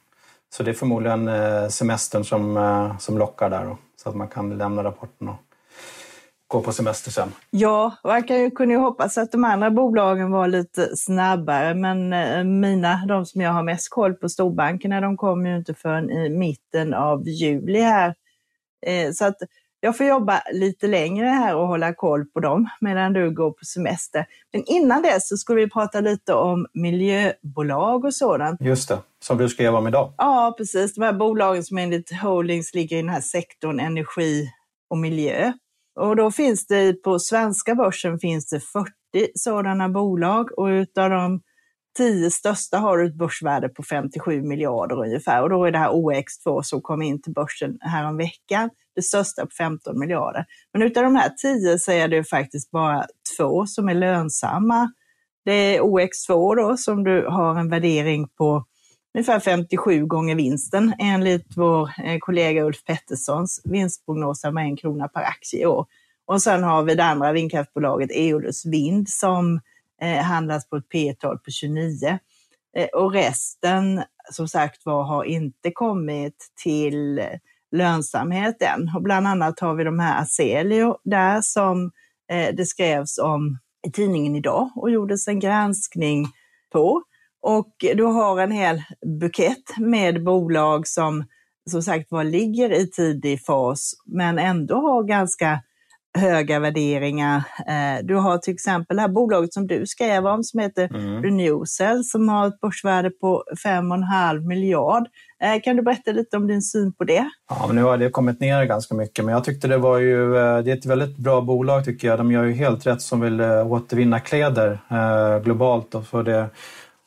Så 0.56 0.62
det 0.62 0.70
är 0.70 0.74
förmodligen 0.74 1.28
eh, 1.28 1.68
semestern 1.68 2.24
som, 2.24 2.56
eh, 2.56 2.98
som 2.98 3.18
lockar 3.18 3.50
där 3.50 3.64
då, 3.64 3.78
så 3.96 4.08
att 4.08 4.16
man 4.16 4.28
kan 4.28 4.58
lämna 4.58 4.84
rapporten 4.84 5.28
och 5.28 5.36
gå 6.46 6.60
på 6.60 6.72
semester 6.72 7.10
sen. 7.10 7.32
Ja, 7.50 7.96
man 8.04 8.22
kan 8.22 8.40
ju, 8.40 8.50
kunde 8.50 8.74
ju 8.74 8.80
hoppas 8.80 9.18
att 9.18 9.32
de 9.32 9.44
andra 9.44 9.70
bolagen 9.70 10.30
var 10.30 10.48
lite 10.48 10.96
snabbare, 10.96 11.74
men 11.74 12.12
eh, 12.12 12.44
mina, 12.44 13.06
de 13.08 13.26
som 13.26 13.40
jag 13.40 13.50
har 13.50 13.62
mest 13.62 13.90
koll 13.90 14.14
på, 14.14 14.28
storbankerna, 14.28 15.00
de 15.00 15.16
kommer 15.16 15.50
ju 15.50 15.56
inte 15.56 15.74
förrän 15.74 16.10
i 16.10 16.28
mitten 16.28 16.94
av 16.94 17.28
juli 17.28 17.80
här. 17.80 18.14
Så 19.14 19.24
att 19.24 19.36
jag 19.86 19.96
får 19.96 20.06
jobba 20.06 20.42
lite 20.52 20.86
längre 20.86 21.26
här 21.26 21.56
och 21.56 21.68
hålla 21.68 21.94
koll 21.94 22.24
på 22.24 22.40
dem 22.40 22.68
medan 22.80 23.12
du 23.12 23.30
går 23.30 23.50
på 23.50 23.64
semester. 23.64 24.26
Men 24.52 24.64
innan 24.66 25.02
dess 25.02 25.28
så 25.28 25.36
skulle 25.36 25.60
vi 25.60 25.70
prata 25.70 26.00
lite 26.00 26.34
om 26.34 26.66
miljöbolag 26.74 28.04
och 28.04 28.14
sådant. 28.14 28.60
Just 28.60 28.88
det, 28.88 28.98
som 29.24 29.38
du 29.38 29.48
skrev 29.48 29.74
om 29.74 29.88
idag. 29.88 30.14
Ja, 30.18 30.54
precis. 30.58 30.94
De 30.94 31.02
här 31.02 31.12
bolagen 31.12 31.64
som 31.64 31.78
enligt 31.78 32.12
Holdings 32.22 32.74
ligger 32.74 32.96
i 32.96 33.00
den 33.00 33.10
här 33.10 33.20
sektorn 33.20 33.80
energi 33.80 34.48
och 34.90 34.98
miljö. 34.98 35.52
Och 36.00 36.16
då 36.16 36.30
finns 36.30 36.66
det 36.66 37.02
på 37.02 37.18
svenska 37.18 37.74
börsen 37.74 38.18
finns 38.18 38.48
det 38.48 38.60
40 38.60 38.90
sådana 39.34 39.88
bolag 39.88 40.58
och 40.58 40.66
utav 40.66 41.10
de 41.10 41.40
tio 41.96 42.30
största 42.30 42.78
har 42.78 43.04
ett 43.04 43.14
börsvärde 43.14 43.68
på 43.68 43.82
57 43.82 44.42
miljarder 44.42 45.04
ungefär. 45.04 45.42
Och 45.42 45.50
då 45.50 45.64
är 45.64 45.72
det 45.72 45.78
här 45.78 45.90
OX2 45.90 46.62
som 46.62 46.80
kom 46.82 47.02
in 47.02 47.22
till 47.22 47.32
börsen 47.32 47.78
häromveckan 47.80 48.70
det 48.94 49.02
största 49.02 49.42
på 49.46 49.50
15 49.58 49.98
miljarder. 49.98 50.44
Men 50.72 50.82
utav 50.82 51.02
de 51.02 51.16
här 51.16 51.28
10 51.28 51.78
så 51.78 51.92
är 51.92 52.08
det 52.08 52.24
faktiskt 52.24 52.70
bara 52.70 53.06
två 53.36 53.66
som 53.66 53.88
är 53.88 53.94
lönsamma. 53.94 54.92
Det 55.44 55.52
är 55.52 55.80
OX2 55.80 56.56
då 56.56 56.76
som 56.76 57.04
du 57.04 57.26
har 57.26 57.58
en 57.58 57.70
värdering 57.70 58.28
på 58.28 58.64
ungefär 59.14 59.40
57 59.40 60.06
gånger 60.06 60.34
vinsten 60.34 60.94
enligt 60.98 61.56
vår 61.56 61.90
eh, 62.04 62.18
kollega 62.18 62.64
Ulf 62.64 62.84
Petterssons 62.84 63.60
vinstprognos 63.64 64.44
med 64.44 64.64
en 64.64 64.76
krona 64.76 65.08
per 65.08 65.20
aktie 65.20 65.62
i 65.62 65.66
år. 65.66 65.86
Och 66.26 66.42
sen 66.42 66.62
har 66.62 66.82
vi 66.82 66.94
det 66.94 67.04
andra 67.04 67.32
vindkraftbolaget 67.32 68.10
Eolus 68.12 68.66
Vind 68.66 69.08
som 69.08 69.60
eh, 70.02 70.22
handlas 70.22 70.68
på 70.68 70.76
ett 70.76 70.88
P-tal 70.88 71.38
på 71.38 71.50
29. 71.50 72.18
Eh, 72.76 72.88
och 72.94 73.12
resten, 73.12 74.02
som 74.32 74.48
sagt 74.48 74.86
var, 74.86 75.04
har 75.04 75.24
inte 75.24 75.70
kommit 75.70 76.52
till 76.62 77.22
lönsamhet 77.72 78.62
än. 78.62 78.90
Och 78.96 79.02
bland 79.02 79.26
annat 79.26 79.60
har 79.60 79.74
vi 79.74 79.84
de 79.84 79.98
här 79.98 80.22
Aselio 80.22 80.96
där 81.04 81.40
som 81.40 81.90
eh, 82.32 82.54
det 82.54 82.66
skrevs 82.66 83.18
om 83.18 83.58
i 83.86 83.90
tidningen 83.92 84.36
idag 84.36 84.70
och 84.76 84.90
gjordes 84.90 85.28
en 85.28 85.40
granskning 85.40 86.26
på. 86.72 87.02
Och 87.42 87.74
du 87.78 88.02
har 88.02 88.40
en 88.40 88.52
hel 88.52 88.82
bukett 89.20 89.78
med 89.78 90.24
bolag 90.24 90.88
som 90.88 91.24
som 91.70 91.82
sagt 91.82 92.10
var 92.10 92.24
ligger 92.24 92.72
i 92.72 92.90
tidig 92.90 93.44
fas 93.44 93.94
men 94.06 94.38
ändå 94.38 94.74
har 94.74 95.02
ganska 95.02 95.60
höga 96.16 96.58
värderingar. 96.58 97.36
Eh, 97.66 98.04
du 98.04 98.14
har 98.14 98.38
till 98.38 98.54
exempel 98.54 98.96
det 98.96 99.00
här 99.00 99.08
bolaget 99.08 99.54
som 99.54 99.66
du 99.66 99.86
skrev 99.86 100.26
om 100.26 100.44
som 100.44 100.60
heter 100.60 100.88
mm. 100.94 101.22
Renewcell 101.22 102.04
som 102.04 102.28
har 102.28 102.46
ett 102.46 102.60
börsvärde 102.60 103.10
på 103.10 103.44
5,5 103.64 104.40
miljard. 104.40 105.06
Eh, 105.42 105.62
kan 105.62 105.76
du 105.76 105.82
berätta 105.82 106.12
lite 106.12 106.36
om 106.36 106.46
din 106.46 106.62
syn 106.62 106.92
på 106.92 107.04
det? 107.04 107.30
Ja, 107.48 107.64
men 107.66 107.76
nu 107.76 107.82
har 107.82 107.98
det 107.98 108.10
kommit 108.10 108.40
ner 108.40 108.64
ganska 108.64 108.94
mycket, 108.94 109.24
men 109.24 109.34
jag 109.34 109.44
tyckte 109.44 109.68
det 109.68 109.78
var 109.78 109.98
ju, 109.98 110.36
eh, 110.36 110.58
det 110.58 110.70
är 110.70 110.76
ett 110.76 110.86
väldigt 110.86 111.16
bra 111.16 111.40
bolag 111.40 111.84
tycker 111.84 112.08
jag. 112.08 112.18
De 112.18 112.32
gör 112.32 112.44
ju 112.44 112.52
helt 112.52 112.86
rätt 112.86 113.02
som 113.02 113.20
vill 113.20 113.40
återvinna 113.40 114.20
kläder 114.20 114.78
globalt. 115.40 115.94
Och 115.94 116.06
för 116.06 116.22
det 116.22 116.48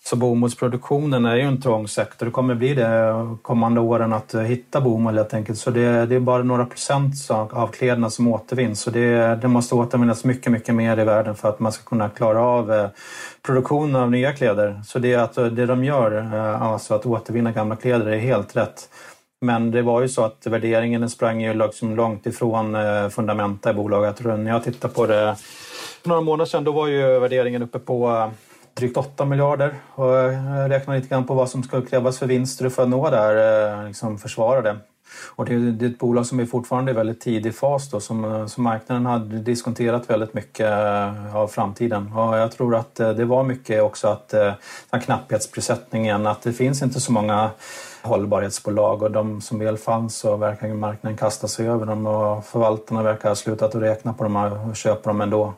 så 0.06 0.16
bomullsproduktionen 0.16 1.26
är 1.26 1.36
ju 1.36 1.42
en 1.42 1.62
trång 1.62 1.88
sektor. 1.88 2.26
Det 2.26 2.32
kommer 2.32 2.56
bli 2.56 2.74
det 2.74 3.14
kommande 3.42 3.82
åren 3.82 4.14
att 4.14 4.34
eh, 4.34 4.42
hitta 4.42 4.82
bomull 4.82 5.18
helt 5.18 5.34
enkelt. 5.34 5.60
Så 5.60 5.72
det, 5.72 6.06
det 6.06 6.16
är 6.16 6.20
bara 6.20 6.44
några 6.44 6.66
procent 6.66 7.16
av 7.30 7.68
kläderna 7.68 8.10
som 8.10 8.28
återvinns. 8.28 8.82
Så 8.82 8.90
det, 8.90 9.36
det, 9.42 9.48
måste 9.48 9.76
återvinnas 9.76 10.24
mycket, 10.24 10.52
mycket 10.52 10.76
mer 10.76 11.00
i 11.00 11.04
världen 11.04 11.36
för 11.36 11.50
att 11.50 11.60
man 11.60 11.72
ska 11.72 11.84
kunna 11.84 12.10
klara 12.10 12.42
av 12.42 12.74
eh, 12.74 12.88
produktionen 13.46 13.96
av 13.96 14.12
nya 14.12 14.34
kläder. 14.34 14.82
Så 14.86 15.00
det, 15.00 15.16
att, 15.16 15.38
eh, 15.38 15.46
det 15.46 15.66
de 15.66 15.84
gör, 15.84 16.34
alltså 16.34 16.94
att 16.94 17.06
återvinna 17.06 17.52
gamla 17.52 17.76
kläder, 17.76 18.08
är 18.08 18.18
helt 18.18 18.56
rätt. 18.56 18.90
Men 19.42 19.72
det 19.72 19.82
var 19.82 20.02
ju 20.02 20.10
så 20.10 20.24
att 20.24 20.48
värderingen 20.48 21.10
sprang 21.10 21.42
ju 21.42 21.54
liksom 21.54 21.96
långt 21.96 22.26
ifrån 22.26 22.78
fundamenta 23.12 23.72
i 23.72 23.74
bolaget. 23.74 24.24
När 24.24 24.52
jag 24.52 24.64
tittade 24.64 24.94
på 24.94 25.06
det 25.06 25.36
för 26.02 26.10
några 26.10 26.22
månader 26.22 26.46
sedan, 26.50 26.64
då 26.64 26.72
var 26.72 26.88
ju 26.88 27.20
värderingen 27.20 27.64
uppe 27.64 27.80
på 27.80 28.30
drygt 28.80 28.98
8 28.98 29.26
miljarder 29.26 29.76
och 29.96 30.14
jag 30.14 30.72
räknar 30.72 30.96
lite 30.96 31.08
grann 31.08 31.26
på 31.26 31.34
vad 31.34 31.50
som 31.50 31.64
skulle 31.64 31.86
krävas 31.86 32.20
för 32.20 32.28
vinster 32.28 32.70
för 32.70 32.84
att 32.84 32.90
nå 32.90 33.10
där, 33.10 33.18
här, 33.18 33.80
eh, 33.80 33.88
liksom 33.88 34.18
försvara 34.18 34.62
det. 34.62 34.78
Och 35.36 35.46
det 35.46 35.54
är 35.54 35.86
ett 35.86 36.00
bolag 36.00 36.26
som 36.26 36.40
är 36.40 36.46
fortfarande 36.46 36.92
i 36.92 36.94
väldigt 36.94 37.22
tidig 37.22 37.56
fas 37.56 37.90
då, 37.90 38.00
som, 38.00 38.26
eh, 38.26 38.46
som 38.46 38.64
marknaden 38.64 39.06
har 39.06 39.20
diskonterat 39.20 40.10
väldigt 40.10 40.34
mycket 40.34 40.72
av 41.34 41.48
framtiden. 41.48 42.14
Och 42.14 42.38
jag 42.38 42.52
tror 42.52 42.76
att 42.76 42.96
det 42.96 43.26
var 43.26 43.44
mycket 43.44 43.82
också 43.84 44.08
att 44.08 44.30
den 44.90 45.02
knapphetsprissättningen, 45.02 46.28
att 46.28 46.42
det 46.42 46.54
finns 46.54 46.82
inte 46.82 47.00
så 47.00 47.12
många 47.12 47.50
hållbarhetsbolag 48.02 49.04
och 49.04 49.12
de 49.12 49.42
som 49.42 49.60
väl 49.60 49.78
fanns 49.78 50.18
så 50.18 50.36
verkar 50.36 50.68
marknaden 50.68 51.18
kasta 51.18 51.48
sig 51.48 51.68
över 51.68 51.86
dem 51.86 52.08
och 52.08 52.46
förvaltarna 52.46 53.04
verkar 53.04 53.30
ha 53.30 53.36
slutat 53.36 53.76
att 53.76 53.82
räkna 53.82 54.14
på 54.14 54.24
dem 54.24 54.36
och 54.36 54.76
köpa 54.76 55.10
dem 55.10 55.22
ändå. 55.22 55.54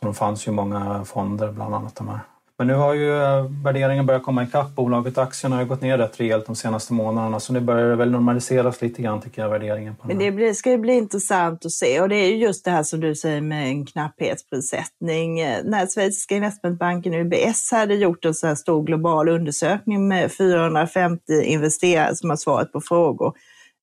Och 0.00 0.06
de 0.06 0.14
fanns 0.14 0.48
ju 0.48 0.52
många 0.52 1.04
fonder 1.04 1.52
bland 1.52 1.74
annat 1.74 1.94
de 1.94 2.08
här. 2.08 2.20
Men 2.58 2.66
nu 2.66 2.74
har 2.74 2.94
ju 2.94 3.22
eh, 3.22 3.44
värderingen 3.64 4.06
börjat 4.06 4.22
komma 4.22 4.42
ikapp. 4.42 4.74
Bolaget 4.74 5.18
aktierna 5.18 5.56
har 5.56 5.64
gått 5.64 5.80
ner 5.80 5.98
rätt 5.98 6.20
rejält 6.20 6.46
de 6.46 6.56
senaste 6.56 6.92
månaderna 6.92 7.40
så 7.40 7.52
nu 7.52 7.60
börjar 7.60 7.88
det 7.88 7.96
väl 7.96 8.10
normaliseras 8.10 8.82
lite 8.82 9.02
grann 9.02 9.20
tycker 9.20 9.42
jag, 9.42 9.48
värderingen. 9.48 9.96
På 9.96 10.08
Men 10.08 10.18
det 10.18 10.30
blir, 10.30 10.52
ska 10.52 10.70
ju 10.70 10.78
bli 10.78 10.92
intressant 10.92 11.64
att 11.64 11.72
se 11.72 12.00
och 12.00 12.08
det 12.08 12.16
är 12.16 12.28
ju 12.28 12.36
just 12.36 12.64
det 12.64 12.70
här 12.70 12.82
som 12.82 13.00
du 13.00 13.14
säger 13.14 13.40
med 13.40 13.68
en 13.68 13.86
knapphetsprissättning. 13.86 15.40
Eh, 15.40 15.64
när 15.64 15.86
schweiziska 15.86 16.36
investmentbanken 16.36 17.14
UBS 17.14 17.70
hade 17.70 17.94
gjort 17.94 18.24
en 18.24 18.34
så 18.34 18.46
här 18.46 18.54
stor 18.54 18.84
global 18.84 19.28
undersökning 19.28 20.08
med 20.08 20.32
450 20.32 21.42
investerare 21.42 22.16
som 22.16 22.30
har 22.30 22.36
svarat 22.36 22.72
på 22.72 22.80
frågor. 22.80 23.32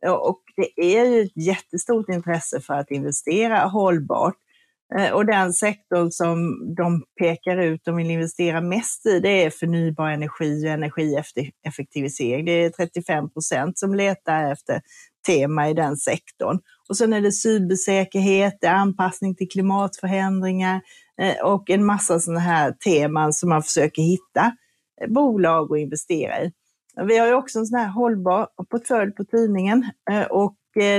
Och 0.08 0.40
det 0.56 0.98
är 0.98 1.06
ju 1.06 1.22
ett 1.22 1.38
jättestort 1.38 2.10
intresse 2.10 2.60
för 2.60 2.74
att 2.74 2.92
investera 2.92 3.60
hållbart. 3.60 4.36
Eh, 4.96 5.12
och 5.12 5.26
den 5.26 5.54
sektorn 5.54 6.12
som 6.12 6.58
de 6.76 7.04
pekar 7.20 7.58
ut 7.58 7.88
och 7.88 8.00
vill 8.00 8.12
investera 8.12 8.62
mest 8.62 9.06
i, 9.06 9.20
det 9.20 9.44
är 9.44 9.50
förnybar 9.50 10.10
energi 10.10 10.66
och 10.68 10.72
energieffektivisering. 10.72 12.46
Det 12.46 12.52
är 12.52 12.70
35 12.70 13.30
procent 13.30 13.80
som 13.80 13.96
letar 13.96 14.52
efter 14.52 14.82
tema 15.26 15.70
i 15.70 15.74
den 15.74 15.98
sektorn. 15.98 16.60
Och 16.90 16.98
sen 16.98 17.14
är 17.14 17.22
det 17.22 17.32
cybersäkerhet, 17.32 18.58
det 18.62 18.68
är 18.68 18.74
anpassning 18.74 19.36
till 19.36 19.50
klimatförändringar 19.50 20.82
eh, 21.22 21.46
och 21.46 21.70
en 21.70 21.86
massa 21.86 22.20
sådana 22.20 22.40
här 22.40 22.72
teman 22.72 23.34
som 23.34 23.50
man 23.50 23.64
försöker 23.64 24.02
hitta 24.02 24.56
eh, 25.02 25.10
bolag 25.10 25.74
att 25.74 25.80
investera 25.80 26.42
i. 26.42 26.52
Vi 27.08 27.18
har 27.18 27.28
ju 27.28 27.34
också 27.34 27.60
en 27.60 27.66
sån 27.66 27.80
här 27.80 27.88
hållbar 27.88 28.48
portfölj 28.72 29.12
på 29.12 29.24
tidningen 29.24 29.86
och 30.30 30.56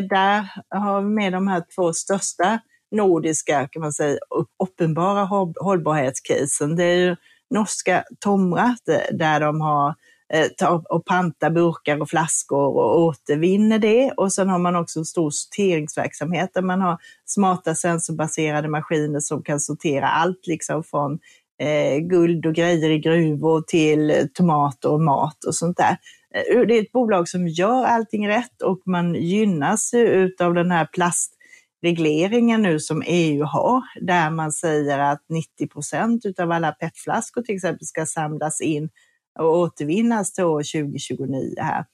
där 0.09 0.52
har 0.68 1.02
vi 1.02 1.09
med 1.09 1.33
de 1.33 1.48
här 1.48 1.64
två 1.76 1.92
största 1.92 2.61
nordiska 2.92 3.68
kan 3.68 3.83
man 3.83 3.92
säga, 3.92 4.18
uppenbara 4.62 5.24
hållbarhetskrisen. 5.61 6.76
Det 6.76 6.85
är 6.85 6.96
ju 6.96 7.16
norska 7.50 8.05
Tomra 8.20 8.76
där 9.11 9.40
de 9.40 9.61
har 9.61 9.94
eh, 10.33 10.46
tar 10.57 10.92
och 10.92 11.05
pantar 11.05 11.50
burkar 11.50 12.00
och 12.00 12.09
flaskor 12.09 12.76
och 12.76 13.00
återvinner 13.00 13.78
det. 13.78 14.12
Och 14.16 14.33
sen 14.33 14.48
har 14.48 14.59
man 14.59 14.76
också 14.76 14.98
en 14.98 15.05
stor 15.05 15.31
sorteringsverksamhet 15.31 16.50
där 16.55 16.62
man 16.62 16.81
har 16.81 16.98
smarta 17.26 17.74
sensorbaserade 17.74 18.68
maskiner 18.68 19.20
som 19.20 19.42
kan 19.42 19.61
sortera 19.61 20.09
allt 20.09 20.46
liksom 20.46 20.85
från 20.85 21.18
eh, 21.62 21.98
guld 21.98 22.46
och 22.46 22.55
grejer 22.55 22.90
i 22.90 22.98
gruvor 22.98 23.62
till 23.66 24.11
eh, 24.11 24.16
tomater 24.35 24.90
och 24.90 25.00
mat 25.00 25.44
och 25.44 25.55
sånt 25.55 25.76
där. 25.76 25.96
Eh, 26.35 26.61
det 26.61 26.78
är 26.78 26.83
ett 26.83 26.92
bolag 26.92 27.28
som 27.28 27.48
gör 27.48 27.85
allting 27.85 28.28
rätt 28.28 28.62
och 28.62 28.81
man 28.87 29.14
gynnas 29.14 29.94
ju 29.94 30.00
utav 30.00 30.55
den 30.55 30.70
här 30.70 30.88
plast 30.92 31.38
regleringen 31.82 32.62
nu 32.62 32.80
som 32.80 33.02
EU 33.06 33.44
har, 33.44 33.82
där 34.00 34.30
man 34.30 34.52
säger 34.52 34.98
att 34.98 35.24
90 35.28 35.68
procent 35.68 36.38
av 36.38 36.52
alla 36.52 36.72
petflaskor 36.72 37.42
till 37.42 37.54
exempel 37.54 37.86
ska 37.86 38.06
samlas 38.06 38.60
in 38.60 38.88
och 39.38 39.58
återvinnas 39.58 40.32
till 40.32 40.44
år 40.44 40.82
2029 40.82 41.54
här. 41.58 41.84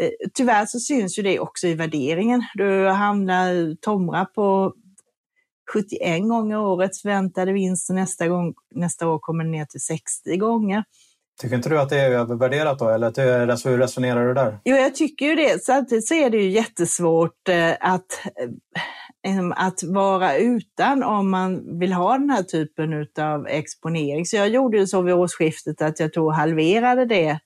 Eh, 0.00 0.10
tyvärr 0.34 0.66
så 0.66 0.80
syns 0.80 1.18
ju 1.18 1.22
det 1.22 1.40
också 1.40 1.66
i 1.66 1.74
värderingen. 1.74 2.42
Du 2.54 2.88
hamnar 2.88 3.76
Tomra 3.80 4.24
på 4.24 4.74
71 5.72 6.28
gånger 6.28 6.58
årets 6.58 7.02
förväntade 7.02 7.52
vinst 7.52 7.90
och 7.90 7.96
nästa, 7.96 8.28
gång, 8.28 8.54
nästa 8.74 9.08
år 9.08 9.18
kommer 9.18 9.44
den 9.44 9.50
ner 9.50 9.64
till 9.64 9.80
60 9.80 10.36
gånger. 10.36 10.84
Tycker 11.40 11.56
inte 11.56 11.68
du 11.68 11.80
att 11.80 11.88
det 11.88 12.00
är 12.00 12.10
övervärderat 12.10 12.78
då, 12.78 12.88
eller 12.88 13.68
hur 13.68 13.78
resonerar 13.78 14.28
du 14.28 14.34
där? 14.34 14.60
Jo, 14.64 14.76
jag 14.76 14.94
tycker 14.94 15.26
ju 15.26 15.34
det. 15.34 15.64
Samtidigt 15.64 16.08
så 16.08 16.14
är 16.14 16.30
det 16.30 16.36
ju 16.36 16.50
jättesvårt 16.50 17.48
eh, 17.48 17.72
att 17.80 18.22
liksom, 18.40 18.48
Ehm, 19.22 19.52
att 19.52 19.82
vara 19.82 20.36
utan 20.36 21.02
om 21.02 21.30
man 21.30 21.78
vill 21.78 21.92
ha 21.92 22.18
den 22.18 22.30
här 22.30 22.42
typen 22.42 23.06
av 23.18 23.46
exponering. 23.46 24.26
Så 24.26 24.36
jag 24.36 24.48
gjorde 24.48 24.78
ju 24.78 24.86
så 24.86 25.02
vid 25.02 25.14
årsskiftet 25.14 25.82
att 25.82 26.00
jag 26.00 26.12
tog 26.12 26.32
halverade 26.32 27.04
det 27.04 27.40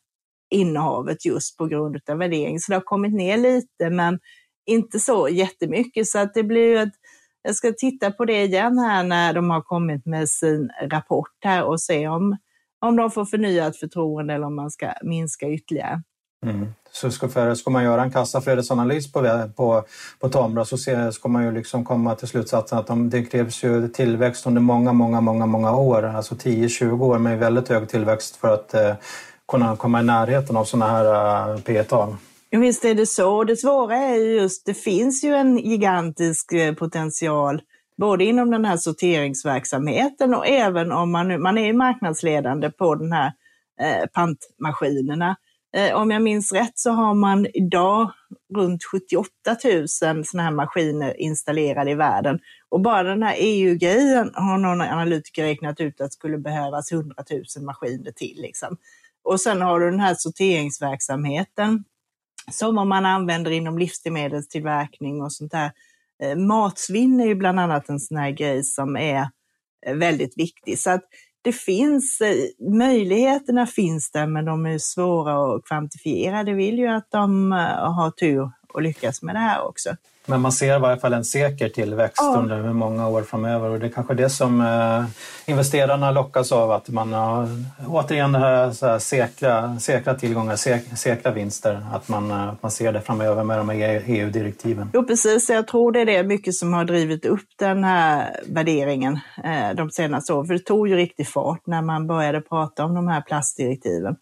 innehavet 0.51 1.25
just 1.25 1.57
på 1.57 1.67
grund 1.67 2.01
av 2.11 2.19
värdering. 2.19 2.61
Så 2.61 2.73
det 2.73 2.77
har 2.77 2.83
kommit 2.83 3.15
ner 3.15 3.37
lite, 3.37 3.91
men 3.91 4.19
inte 4.67 5.01
så 5.01 5.29
jättemycket. 5.29 6.07
Så 6.07 6.19
att 6.19 6.35
det 6.35 6.43
blir 6.43 6.69
ju 6.69 6.79
ett, 6.79 6.95
jag 7.43 7.55
ska 7.57 7.73
titta 7.73 8.11
på 8.11 8.25
det 8.25 8.43
igen 8.43 8.79
här 8.79 9.05
när 9.05 9.33
de 9.33 9.51
har 9.51 9.61
kommit 9.61 10.07
med 10.07 10.29
sin 10.29 10.71
rapport 10.83 11.37
här 11.45 11.65
och 11.65 11.81
se 11.81 12.09
om, 12.09 12.37
om 12.81 12.97
de 12.97 13.11
får 13.11 13.25
förnyat 13.25 13.77
förtroende 13.77 14.35
eller 14.35 14.47
om 14.47 14.57
man 14.57 14.71
ska 14.71 14.93
minska 15.03 15.49
ytterligare. 15.49 16.03
Mm. 16.47 16.67
Så 16.97 17.11
ska, 17.11 17.29
för, 17.29 17.55
ska 17.55 17.71
man 17.71 17.85
göra 17.85 18.03
en 18.03 18.11
kassaflödesanalys 18.11 19.13
på, 19.13 19.49
på, 19.57 19.85
på 20.21 20.29
Tomra 20.29 20.65
så 20.65 20.79
se, 20.79 21.13
ska 21.13 21.29
man 21.29 21.45
ju 21.45 21.53
liksom 21.53 21.85
komma 21.85 22.15
till 22.15 22.29
slutsatsen 22.29 22.79
att 22.79 22.87
de, 22.87 23.11
det 23.11 23.23
krävs 23.23 23.65
ju 23.65 23.89
tillväxt 23.89 24.47
under 24.47 24.61
många, 24.61 24.93
många, 24.93 25.21
många, 25.21 25.47
många 25.47 25.77
år, 25.77 26.03
alltså 26.03 26.35
10-20 26.35 27.03
år 27.03 27.19
med 27.19 27.39
väldigt 27.39 27.69
hög 27.69 27.89
tillväxt 27.89 28.37
för 28.37 28.55
att 28.55 28.75
eh, 28.75 28.95
kunna 29.49 29.77
komma 29.77 30.01
i 30.01 30.05
närheten 30.05 30.57
av 30.57 30.65
sådana 30.65 30.93
här 30.93 31.05
eh, 31.49 31.55
uh, 31.55 31.61
P-tal. 31.61 32.17
Visst 32.51 32.85
är 32.85 32.95
det 32.95 33.07
så. 33.07 33.45
Det 33.45 33.57
svåra 33.57 33.97
är 33.97 34.17
just, 34.17 34.67
det 34.67 34.75
finns 34.75 35.25
ju 35.25 35.35
en 35.35 35.59
gigantisk 35.59 36.53
eh, 36.53 36.75
potential 36.75 37.63
både 37.97 38.25
inom 38.25 38.51
den 38.51 38.65
här 38.65 38.77
sorteringsverksamheten 38.77 40.35
och 40.35 40.47
även 40.47 40.93
om 40.93 41.13
man, 41.13 41.43
man 41.43 41.59
är 41.59 41.73
marknadsledande 41.73 42.71
på 42.71 42.95
den 42.95 43.13
här 43.13 43.33
eh, 43.81 44.07
pantmaskinerna. 44.07 45.37
Eh, 45.75 45.95
om 45.95 46.11
jag 46.11 46.23
minns 46.23 46.53
rätt 46.53 46.79
så 46.79 46.91
har 46.91 47.15
man 47.15 47.47
idag 47.55 48.13
runt 48.55 48.85
78 48.85 49.31
000 49.65 49.89
sådana 49.89 50.43
här 50.43 50.51
maskiner 50.51 51.21
installerade 51.21 51.91
i 51.91 51.95
världen. 51.95 52.39
Och 52.69 52.81
bara 52.81 53.03
den 53.03 53.23
här 53.23 53.37
EU-grejen 53.39 54.31
har 54.35 54.59
någon 54.59 54.81
analytiker 54.81 55.43
räknat 55.43 55.81
ut 55.81 56.01
att 56.01 56.11
det 56.11 56.13
skulle 56.13 56.39
behövas 56.39 56.93
100 56.93 57.15
000 57.57 57.65
maskiner 57.65 58.13
till. 58.13 58.37
Liksom. 58.41 58.77
Och 59.25 59.41
sen 59.41 59.63
har 59.63 59.81
du 59.81 59.91
den 59.91 60.01
här 60.01 60.15
sorteringsverksamheten 60.19 61.85
som 62.53 62.89
man 62.89 63.07
använder 63.07 63.51
inom 63.51 63.79
livsmedelstillverkning 63.79 65.23
och 65.23 65.33
sånt 65.33 65.53
där. 65.53 65.73
Eh, 66.23 66.37
matsvinn 66.37 67.21
är 67.21 67.27
ju 67.27 67.35
bland 67.35 67.61
annat 67.61 67.89
en 67.89 68.01
sån 68.01 68.17
här 68.17 68.31
grej 68.31 68.65
som 68.65 68.97
är 68.97 69.29
eh, 69.87 69.95
väldigt 69.95 70.39
viktig. 70.39 70.79
Så 70.79 70.91
att 70.91 71.05
det 71.45 71.53
finns, 71.53 72.21
eh, 72.21 72.35
möjligheterna 72.73 73.67
finns 73.67 74.11
där 74.11 74.27
men 74.27 74.45
de 74.45 74.67
är 74.67 74.79
svåra 74.79 75.55
att 75.55 75.65
kvantifiera. 75.65 76.45
Det 76.45 76.53
vill 76.53 76.79
ju 76.79 76.87
att 76.87 77.11
de 77.11 77.53
eh, 77.53 77.93
har 77.93 78.11
tur 78.11 78.51
och 78.69 78.83
lyckas 78.83 79.23
med 79.23 79.35
det 79.35 79.39
här 79.39 79.67
också. 79.67 79.97
Men 80.27 80.41
man 80.41 80.53
ser 80.53 80.77
i 80.77 80.79
varje 80.79 80.97
fall 80.97 81.13
en 81.13 81.25
säker 81.25 81.69
tillväxt 81.69 82.19
ja. 82.21 82.37
under 82.39 82.73
många 82.73 83.09
år 83.09 83.23
framöver 83.23 83.71
och 83.71 83.81
det 83.81 83.87
är 83.87 83.91
kanske 83.91 84.15
det 84.15 84.31
som 84.31 84.61
eh, 84.61 85.05
investerarna 85.47 86.11
lockas 86.11 86.53
av 86.53 86.71
att 86.71 86.89
man 86.89 87.13
har 87.13 87.49
återigen 87.87 88.33
det 88.33 88.39
här, 88.39 88.71
så 88.71 88.87
här 88.87 88.99
säkra, 88.99 89.79
säkra 89.81 90.15
tillgångar, 90.15 90.57
säk, 90.57 90.99
säkra 90.99 91.31
vinster, 91.31 91.87
att 91.93 92.09
man, 92.09 92.31
eh, 92.31 92.49
att 92.49 92.63
man 92.63 92.71
ser 92.71 92.93
det 92.93 93.01
framöver 93.01 93.45
med 93.45 93.59
de 93.59 93.69
här 93.69 94.03
EU-direktiven. 94.07 94.91
Jo 94.95 95.05
precis, 95.07 95.51
jag 95.51 95.67
tror 95.67 95.93
det 95.93 96.01
är 96.01 96.07
det 96.07 96.23
mycket 96.23 96.55
som 96.55 96.73
har 96.73 96.85
drivit 96.85 97.27
upp 97.27 97.49
den 97.59 97.85
här 97.85 98.41
värderingen 98.47 99.19
eh, 99.45 99.77
de 99.77 99.91
senaste 99.91 100.33
åren, 100.33 100.47
för 100.47 100.55
det 100.55 100.65
tog 100.65 100.89
ju 100.89 100.97
riktig 100.97 101.29
fart 101.29 101.67
när 101.67 101.83
man 101.83 102.07
började 102.07 102.41
prata 102.41 102.85
om 102.85 102.95
de 102.95 103.09
här 103.09 103.21
plastdirektiven. 103.21 104.17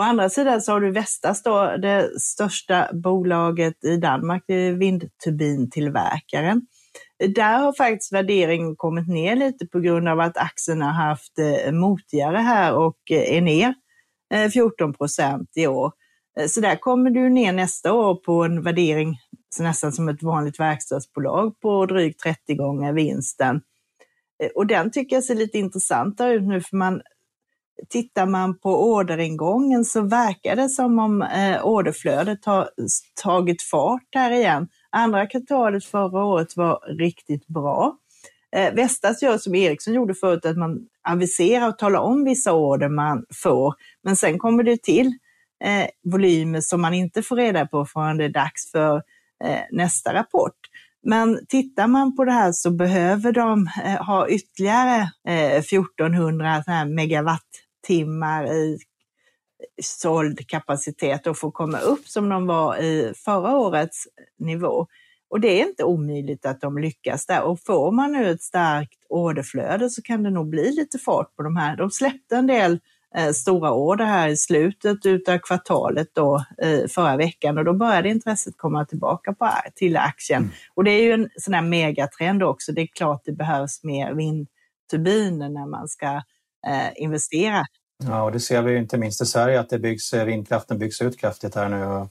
Å 0.00 0.02
andra 0.02 0.30
sidan 0.32 0.62
så 0.62 0.72
har 0.72 0.80
du 0.80 0.92
Vestas 0.92 1.42
då, 1.42 1.76
det 1.76 2.20
största 2.20 2.88
bolaget 2.92 3.84
i 3.84 3.96
Danmark, 3.96 4.44
det 4.46 4.54
är 4.54 4.72
vindturbintillverkaren. 4.72 6.66
Där 7.34 7.58
har 7.58 7.72
faktiskt 7.72 8.12
värderingen 8.12 8.76
kommit 8.76 9.08
ner 9.08 9.36
lite 9.36 9.66
på 9.66 9.80
grund 9.80 10.08
av 10.08 10.20
att 10.20 10.36
aktien 10.36 10.82
har 10.82 10.92
haft 10.92 11.38
eh, 11.38 11.72
motigare 11.72 12.36
här 12.36 12.74
och 12.74 12.98
eh, 13.10 13.36
är 13.36 13.40
ner 13.40 13.74
eh, 14.34 14.50
14 14.50 14.94
procent 14.94 15.50
i 15.56 15.66
år. 15.66 15.92
Så 16.48 16.60
där 16.60 16.76
kommer 16.76 17.10
du 17.10 17.28
ner 17.28 17.52
nästa 17.52 17.92
år 17.92 18.14
på 18.14 18.44
en 18.44 18.62
värdering 18.62 19.16
nästan 19.58 19.92
som 19.92 20.08
ett 20.08 20.22
vanligt 20.22 20.60
verkstadsbolag 20.60 21.60
på 21.60 21.86
drygt 21.86 22.20
30 22.20 22.54
gånger 22.54 22.92
vinsten. 22.92 23.60
Och 24.54 24.66
den 24.66 24.90
tycker 24.90 25.16
jag 25.16 25.24
ser 25.24 25.34
lite 25.34 25.58
intressantare 25.58 26.32
ut 26.32 26.42
nu 26.42 26.60
för 26.60 26.76
man 26.76 27.02
tittar 27.88 28.26
man 28.26 28.58
på 28.58 28.92
orderingången 28.92 29.84
så 29.84 30.02
verkar 30.02 30.56
det 30.56 30.68
som 30.68 30.98
om 30.98 31.22
eh, 31.22 31.66
orderflödet 31.66 32.44
har 32.44 32.70
tagit 33.22 33.62
fart 33.62 34.08
här 34.14 34.30
igen. 34.30 34.68
Andra 34.90 35.26
kvartalet 35.26 35.84
förra 35.84 36.24
året 36.24 36.56
var 36.56 36.98
riktigt 36.98 37.46
bra. 37.46 37.96
Eh, 38.56 38.74
Vestas 38.74 39.22
gör 39.22 39.38
som 39.38 39.54
Ericsson 39.54 39.94
gjorde 39.94 40.14
förut, 40.14 40.44
att 40.44 40.56
man 40.56 40.86
aviserar 41.08 41.68
och 41.68 41.78
talar 41.78 42.00
om 42.00 42.24
vissa 42.24 42.52
order 42.52 42.88
man 42.88 43.24
får, 43.42 43.74
men 44.04 44.16
sen 44.16 44.38
kommer 44.38 44.62
det 44.62 44.82
till 44.82 45.06
eh, 45.64 45.86
volymer 46.04 46.60
som 46.60 46.80
man 46.80 46.94
inte 46.94 47.22
får 47.22 47.36
reda 47.36 47.66
på 47.66 47.86
förrän 47.86 48.16
det 48.16 48.24
är 48.24 48.28
dags 48.28 48.70
för 48.72 48.96
eh, 49.44 49.60
nästa 49.70 50.14
rapport. 50.14 50.56
Men 51.02 51.46
tittar 51.48 51.86
man 51.86 52.16
på 52.16 52.24
det 52.24 52.32
här 52.32 52.52
så 52.52 52.70
behöver 52.70 53.32
de 53.32 53.68
eh, 53.84 54.06
ha 54.06 54.28
ytterligare 54.28 55.10
eh, 55.28 55.56
1400 55.56 56.62
megawatt 56.86 57.48
timmar 57.86 58.52
i 58.52 58.78
såld 59.82 60.48
kapacitet 60.48 61.26
och 61.26 61.38
få 61.38 61.50
komma 61.50 61.78
upp 61.78 62.08
som 62.08 62.28
de 62.28 62.46
var 62.46 62.76
i 62.76 63.12
förra 63.16 63.56
årets 63.56 64.08
nivå. 64.38 64.86
Och 65.30 65.40
det 65.40 65.60
är 65.60 65.68
inte 65.68 65.84
omöjligt 65.84 66.46
att 66.46 66.60
de 66.60 66.78
lyckas 66.78 67.26
där. 67.26 67.42
Och 67.42 67.60
får 67.60 67.92
man 67.92 68.12
nu 68.12 68.30
ett 68.30 68.42
starkt 68.42 69.06
orderflöde 69.08 69.90
så 69.90 70.02
kan 70.02 70.22
det 70.22 70.30
nog 70.30 70.48
bli 70.48 70.72
lite 70.72 70.98
fart 70.98 71.36
på 71.36 71.42
de 71.42 71.56
här. 71.56 71.76
De 71.76 71.90
släppte 71.90 72.36
en 72.36 72.46
del 72.46 72.80
eh, 73.16 73.30
stora 73.30 73.72
order 73.72 74.04
här 74.04 74.28
i 74.28 74.36
slutet 74.36 75.28
av 75.28 75.38
kvartalet 75.38 76.08
då, 76.12 76.44
eh, 76.62 76.86
förra 76.88 77.16
veckan 77.16 77.58
och 77.58 77.64
då 77.64 77.72
började 77.72 78.08
intresset 78.08 78.54
komma 78.56 78.84
tillbaka 78.84 79.32
på, 79.32 79.50
till 79.74 79.96
aktien. 79.96 80.42
Mm. 80.42 80.54
Och 80.74 80.84
det 80.84 80.90
är 80.90 81.02
ju 81.02 81.12
en 81.12 81.28
sån 81.36 81.54
här 81.54 81.62
megatrend 81.62 82.42
också. 82.42 82.72
Det 82.72 82.80
är 82.80 82.86
klart 82.86 83.22
det 83.24 83.32
behövs 83.32 83.84
mer 83.84 84.14
vindturbiner 84.14 85.48
när 85.48 85.66
man 85.66 85.88
ska 85.88 86.22
investera. 86.96 87.64
Ja, 88.04 88.22
och 88.22 88.32
det 88.32 88.40
ser 88.40 88.62
vi 88.62 88.72
ju 88.72 88.78
inte 88.78 88.98
minst 88.98 89.22
i 89.22 89.26
Sverige 89.26 89.60
att 89.60 89.68
det 89.68 89.78
byggs, 89.78 90.12
eh, 90.12 90.24
vindkraften 90.24 90.78
byggs 90.78 91.02
ut 91.02 91.20
kraftigt 91.20 91.54
här 91.54 91.68
nu 91.68 92.06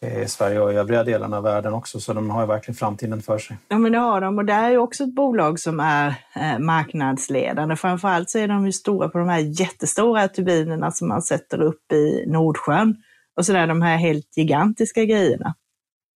eh, 0.00 0.22
i 0.22 0.28
Sverige 0.28 0.60
och 0.60 0.72
i 0.72 0.76
övriga 0.76 1.04
delarna 1.04 1.36
av 1.36 1.42
världen 1.42 1.74
också, 1.74 2.00
så 2.00 2.12
de 2.12 2.30
har 2.30 2.40
ju 2.40 2.46
verkligen 2.46 2.76
framtiden 2.76 3.22
för 3.22 3.38
sig. 3.38 3.56
Ja, 3.68 3.78
men 3.78 3.92
det 3.92 3.98
har 3.98 4.20
de 4.20 4.38
och 4.38 4.44
det 4.44 4.52
är 4.52 4.70
ju 4.70 4.78
också 4.78 5.04
ett 5.04 5.14
bolag 5.14 5.60
som 5.60 5.80
är 5.80 6.14
eh, 6.34 6.58
marknadsledande. 6.58 7.76
Framförallt 7.76 8.30
så 8.30 8.38
är 8.38 8.48
de 8.48 8.66
ju 8.66 8.72
stora 8.72 9.08
på 9.08 9.18
de 9.18 9.28
här 9.28 9.60
jättestora 9.60 10.28
turbinerna 10.28 10.90
som 10.90 11.08
man 11.08 11.22
sätter 11.22 11.62
upp 11.62 11.92
i 11.92 12.24
Nordsjön 12.26 12.96
och 13.36 13.46
så 13.46 13.52
där 13.52 13.66
de 13.66 13.82
här 13.82 13.96
helt 13.96 14.36
gigantiska 14.36 15.04
grejerna. 15.04 15.54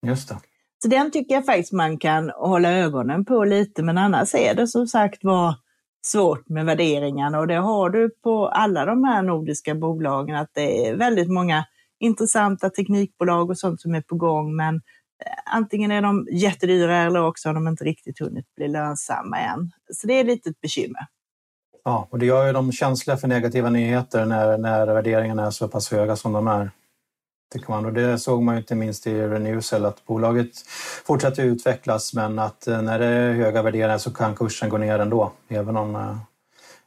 Just 0.06 0.28
det. 0.28 0.36
Så 0.82 0.88
den 0.88 1.10
tycker 1.10 1.34
jag 1.34 1.46
faktiskt 1.46 1.72
man 1.72 1.98
kan 1.98 2.30
hålla 2.30 2.72
ögonen 2.72 3.24
på 3.24 3.44
lite, 3.44 3.82
men 3.82 3.98
annars 3.98 4.34
är 4.34 4.54
det 4.54 4.66
som 4.66 4.86
sagt 4.86 5.24
var 5.24 5.54
svårt 6.02 6.48
med 6.48 6.66
värderingarna 6.66 7.38
och 7.38 7.46
det 7.46 7.54
har 7.54 7.90
du 7.90 8.10
på 8.22 8.48
alla 8.48 8.84
de 8.84 9.04
här 9.04 9.22
nordiska 9.22 9.74
bolagen 9.74 10.36
att 10.36 10.50
det 10.52 10.86
är 10.86 10.96
väldigt 10.96 11.30
många 11.30 11.64
intressanta 12.00 12.70
teknikbolag 12.70 13.50
och 13.50 13.58
sånt 13.58 13.80
som 13.80 13.94
är 13.94 14.00
på 14.00 14.14
gång 14.14 14.56
men 14.56 14.74
eh, 14.74 15.54
antingen 15.54 15.90
är 15.90 16.02
de 16.02 16.28
jättedyra 16.32 16.96
eller 16.96 17.24
också 17.24 17.48
har 17.48 17.54
de 17.54 17.68
inte 17.68 17.84
riktigt 17.84 18.20
hunnit 18.20 18.54
bli 18.56 18.68
lönsamma 18.68 19.38
än. 19.38 19.70
Så 19.92 20.06
det 20.06 20.20
är 20.20 20.24
lite 20.24 20.50
ett 20.50 20.60
bekymmer. 20.60 21.06
Ja, 21.84 22.08
och 22.10 22.18
det 22.18 22.26
gör 22.26 22.46
ju 22.46 22.52
dem 22.52 22.72
känsliga 22.72 23.16
för 23.16 23.28
negativa 23.28 23.70
nyheter 23.70 24.24
när, 24.24 24.58
när 24.58 24.86
värderingarna 24.86 25.46
är 25.46 25.50
så 25.50 25.68
pass 25.68 25.90
höga 25.90 26.16
som 26.16 26.32
de 26.32 26.46
är 26.46 26.70
tycker 27.52 27.70
man. 27.70 27.86
Och 27.86 27.92
det 27.92 28.18
såg 28.18 28.42
man 28.42 28.54
ju 28.54 28.60
inte 28.60 28.74
minst 28.74 29.06
i 29.06 29.20
Renewcell 29.20 29.84
att 29.84 30.06
bolaget 30.06 30.50
fortsätter 31.04 31.44
utvecklas 31.44 32.14
men 32.14 32.38
att 32.38 32.66
eh, 32.66 32.82
när 32.82 32.98
det 32.98 33.06
är 33.06 33.32
höga 33.32 33.62
värderingar 33.62 33.98
så 33.98 34.10
kan 34.10 34.34
kursen 34.34 34.68
gå 34.68 34.78
ner 34.78 34.98
ändå. 34.98 35.32
Även 35.48 35.76
om, 35.76 35.96
eh, 35.96 36.16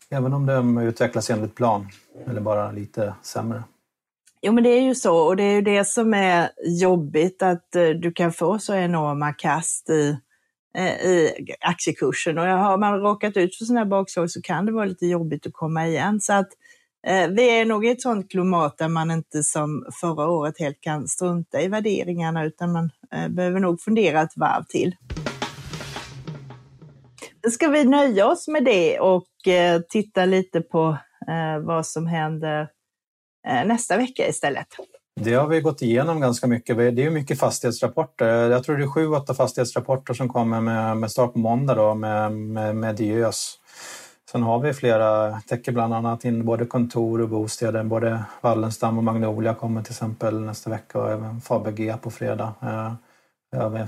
även 0.10 0.34
om 0.34 0.45
de 0.45 0.78
utvecklas 0.78 1.30
enligt 1.30 1.56
plan 1.56 1.88
eller 2.28 2.41
bara 2.41 2.71
lite 2.71 3.13
sämre. 3.21 3.63
Jo 4.41 4.54
men 4.54 4.63
det 4.63 4.69
är 4.69 4.82
ju 4.82 4.95
så 4.95 5.17
och 5.17 5.36
det 5.36 5.43
är 5.43 5.54
ju 5.54 5.62
det 5.62 5.88
som 5.88 6.13
är 6.13 6.49
jobbigt 6.65 7.43
att 7.43 7.75
eh, 7.75 7.89
du 7.89 8.12
kan 8.12 8.34
få 8.34 8.60
så 8.60 8.73
enorma 8.73 9.34
kast 9.34 9.89
i, 9.89 10.17
i 11.04 11.32
aktiekursen 11.62 12.38
och 12.38 12.45
har 12.45 12.78
man 12.78 12.99
råkat 12.99 13.38
ut 13.38 13.56
för 13.56 13.65
sådana 13.65 13.80
här 13.80 13.89
bakslag 13.89 14.32
så 14.32 14.41
kan 14.41 14.65
det 14.65 14.71
vara 14.71 14.86
lite 14.86 15.06
jobbigt 15.06 15.47
att 15.47 15.54
komma 15.54 15.88
igen. 15.88 16.21
Så 16.21 16.34
att 16.34 16.47
Eh, 16.47 16.64
Eh, 17.06 17.28
vi 17.28 17.60
är 17.60 17.65
nog 17.65 17.86
i 17.86 17.89
ett 17.89 18.02
sådant 18.02 18.32
klimat 18.32 18.78
där 18.78 18.88
man 18.88 19.12
inte 19.12 19.44
som 19.44 19.86
förra 20.02 20.30
året 20.30 20.60
helt 20.60 20.82
kan 20.82 21.08
strunta 21.08 21.62
i 21.62 21.68
värderingarna 21.68 22.46
utan 22.46 22.72
man 22.72 22.91
eh, 23.13 23.28
behöver 23.28 23.60
nog 23.60 23.82
fundera 23.82 24.22
ett 24.22 24.38
varv 24.38 24.63
till. 24.63 24.96
Ska 27.52 27.68
vi 27.68 27.84
nöja 27.84 28.28
oss 28.28 28.48
med 28.48 28.65
det 28.65 29.00
och 29.00 29.48
eh, 29.48 29.82
titta 29.89 30.26
lite 30.26 30.62
på 30.62 30.98
vad 31.62 31.86
som 31.86 32.08
händer 32.08 32.68
nästa 33.65 33.98
vecka 33.98 34.28
istället. 34.28 34.68
Det 35.22 35.34
har 35.34 35.48
vi 35.48 35.62
gått 35.62 35.82
igenom 35.82 36.22
ganska 36.22 36.48
mycket. 36.48 36.78
Det 36.78 37.04
är 37.04 37.10
mycket 37.10 37.39
fastighetsrapporter. 37.39 38.50
Jag 38.50 38.63
tror 38.63 38.78
det 38.78 38.84
är 38.84 38.88
sju, 38.88 39.08
åtta 39.08 39.34
fastighetsrapporter 39.34 40.13
som 40.13 40.30
kommer 40.30 40.62
med, 40.62 40.98
med 40.98 41.12
start 41.12 41.34
på 41.34 41.39
måndag 41.39 41.76
då, 41.76 41.96
med, 41.96 42.32
med, 42.32 42.76
med 42.76 42.96
Diös. 42.96 43.60
Sen 44.36 44.43
har 44.43 44.60
vi 44.60 44.74
flera, 44.74 45.41
täcker 45.41 45.71
bland 45.71 45.93
annat 45.93 46.26
in 46.26 46.45
både 46.45 46.65
kontor 46.65 47.21
och 47.21 47.30
bostäder. 47.30 47.84
Både 47.84 48.24
Wallenstam 48.41 48.98
och 48.98 49.04
Magnolia 49.04 49.54
kommer 49.54 49.84
till 49.84 49.91
exempel 49.91 50.39
nästa 50.39 50.69
vecka 50.69 51.00
och 51.00 51.12
även 51.12 51.41
Fabege 51.41 51.98
på 52.02 52.12
fredag. 52.12 52.54
Eh, 52.62 52.93
även 53.56 53.88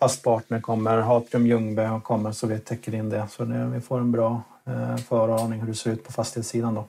Fast 0.00 0.22
Partner 0.22 0.60
kommer, 0.60 0.98
Hatrium 0.98 1.46
Ljungby 1.46 1.82
kommer 2.02 2.32
så 2.32 2.46
vi 2.46 2.58
täcker 2.58 2.94
in 2.94 3.10
det. 3.10 3.26
Så 3.30 3.44
nu, 3.44 3.66
vi 3.66 3.80
får 3.80 3.98
en 3.98 4.12
bra 4.12 4.42
eh, 4.66 4.96
föraning 4.96 5.60
hur 5.60 5.66
det 5.66 5.74
ser 5.74 5.90
ut 5.90 6.04
på 6.04 6.12
fastighetssidan 6.12 6.74
då. 6.74 6.84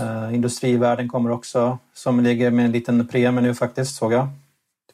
Eh, 0.00 0.34
industrivärden 0.34 1.08
kommer 1.08 1.30
också, 1.30 1.78
som 1.94 2.20
ligger 2.20 2.50
med 2.50 2.64
en 2.64 2.72
liten 2.72 3.08
premie 3.08 3.42
nu 3.42 3.54
faktiskt, 3.54 3.96
såg 3.96 4.12
jag. 4.12 4.28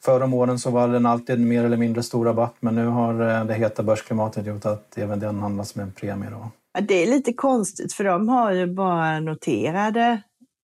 Förra 0.09 0.23
om 0.23 0.33
åren 0.33 0.59
så 0.59 0.71
var 0.71 0.87
den 0.87 1.05
alltid 1.05 1.39
mer 1.39 1.63
eller 1.63 1.77
mindre 1.77 2.03
stor 2.03 2.25
rabatt 2.25 2.55
men 2.59 2.75
nu 2.75 2.85
har 2.85 3.29
eh, 3.29 3.45
det 3.45 3.53
heta 3.53 3.83
börsklimatet 3.83 4.45
gjort 4.45 4.65
att 4.65 4.97
även 4.97 5.19
den 5.19 5.39
handlas 5.39 5.75
med 5.75 5.83
en 5.83 5.91
premie. 5.91 6.29
Då. 6.29 6.51
Det 6.81 7.03
är 7.03 7.07
lite 7.07 7.33
konstigt 7.33 7.93
för 7.93 8.03
de 8.03 8.29
har 8.29 8.51
ju 8.51 8.67
bara 8.67 9.19
noterade 9.19 10.21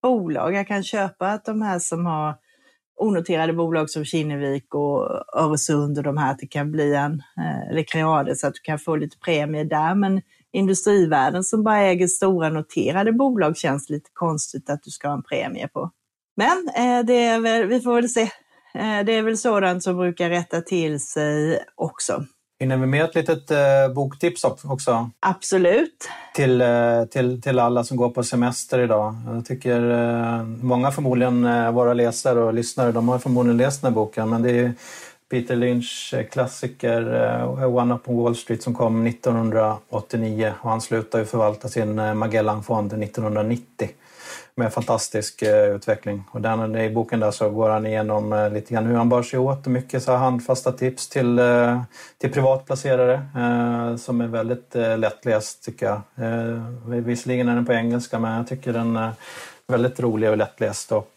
bolag. 0.02 0.54
Jag 0.54 0.68
kan 0.68 0.84
köpa 0.84 1.28
att 1.28 1.46
de 1.46 1.62
här 1.62 1.80
som 1.80 2.06
har 2.06 2.36
onoterade 3.00 3.54
bolag 3.54 3.90
som 3.90 4.06
Kinnevik 4.06 4.76
och 4.76 5.10
Öresund 5.38 5.98
och 5.98 6.04
de 6.04 6.18
här, 6.18 6.32
att 6.32 6.40
det 6.40 6.48
kan 6.48 6.72
bli 6.72 6.96
en, 6.96 7.14
eh, 7.14 7.70
Eller 7.70 8.20
eller 8.22 8.36
så 8.36 8.48
att 8.48 8.54
du 8.54 8.62
kan 8.62 8.80
få 8.80 8.96
lite 8.96 9.18
premie 9.18 9.64
där. 9.64 9.96
Men 9.96 10.22
industrivärden 10.52 11.44
som 11.44 11.64
bara 11.64 11.78
äger 11.78 12.08
stora 12.08 12.50
noterade 12.50 13.12
bolag 13.12 13.58
känns 13.58 13.90
lite 13.90 14.10
konstigt 14.14 14.70
att 14.70 14.84
du 14.84 14.92
ska 14.92 15.08
ha 15.08 15.16
en 15.16 15.24
premie 15.24 15.68
på. 15.68 15.92
Men 16.36 16.70
eh, 16.76 17.06
det 17.06 17.24
är 17.26 17.40
väl, 17.40 17.68
vi 17.68 17.82
får 17.82 17.96
väl 17.96 18.10
se. 18.10 18.30
Eh, 18.78 19.06
det 19.06 19.12
är 19.12 19.22
väl 19.22 19.38
sådant 19.38 19.84
som 19.84 19.98
brukar 19.98 20.30
rätta 20.30 20.62
till 20.62 21.00
sig 21.00 21.60
också. 21.76 22.24
Hinner 22.60 22.78
vi 22.78 22.86
med 22.86 23.06
ett 23.06 23.16
litet 23.16 23.52
eh, 23.52 23.94
boktips 23.96 24.44
också? 24.44 25.10
Absolut. 25.20 26.10
Till, 26.36 26.62
eh, 26.62 27.04
till, 27.12 27.42
till 27.42 27.60
alla 27.60 27.84
som 27.84 27.98
går 27.98 28.10
på 28.10 28.24
semester 28.24 28.80
idag. 28.80 29.16
Jag 29.28 29.46
tycker 29.46 29.92
eh, 29.92 30.44
många 30.44 30.92
förmodligen, 30.92 31.74
våra 31.74 31.94
läsare 31.94 32.40
och 32.40 32.54
lyssnare, 32.54 32.92
de 32.92 33.10
har 33.10 33.20
förmodligen 33.20 33.58
läst 33.58 33.82
den 33.82 33.92
här 33.92 33.96
boken. 33.96 34.30
Men 34.30 34.42
det 34.42 34.52
är 34.52 34.74
Peter 35.32 35.56
Lynch 35.56 36.14
klassiker 36.32 37.04
One 37.66 37.96
Up 37.96 38.10
on 38.10 38.24
Wall 38.24 38.36
Street 38.36 38.64
som 38.64 38.74
kom 38.74 39.08
1989 39.08 40.54
och 40.62 40.70
han 40.70 40.82
slutade 40.82 41.26
förvalta 41.26 41.68
sin 41.68 42.18
Magellanfond 42.18 42.94
1990 42.94 43.90
med 44.58 44.74
fantastisk 44.74 45.42
eh, 45.42 45.76
utveckling. 45.76 46.24
Och 46.32 46.42
den, 46.42 46.76
eh, 46.76 46.86
I 46.86 46.90
boken 46.90 47.20
där 47.20 47.32
så 47.32 47.50
går 47.50 47.70
han 47.70 47.88
igenom 47.88 48.34
eh, 48.34 48.50
lite 48.50 48.74
grann 48.74 48.86
hur 48.86 48.96
han 48.96 49.10
bar 49.10 49.24
sig 49.24 49.40
åt 49.40 49.66
och 49.66 49.72
mycket 49.72 50.04
så 50.04 50.12
handfasta 50.12 50.72
tips 50.72 51.10
till, 51.10 51.40
till 52.18 52.32
privatplacerare 52.32 53.22
som 53.98 54.22
är 54.22 54.28
väldigt 54.28 54.76
lättläst 54.98 55.64
tycker 55.66 55.86
jag. 55.86 56.02
Visserligen 56.86 57.50
är 57.50 57.56
den 57.56 57.66
på 57.66 57.74
engelska 57.74 58.20
men 58.20 58.38
jag 58.38 58.48
tycker 58.48 58.74
den 58.74 58.96
är 58.96 59.12
väldigt 59.68 60.00
rolig 60.00 60.30
och 60.30 60.38
lättläst 60.38 60.92
och 60.92 61.12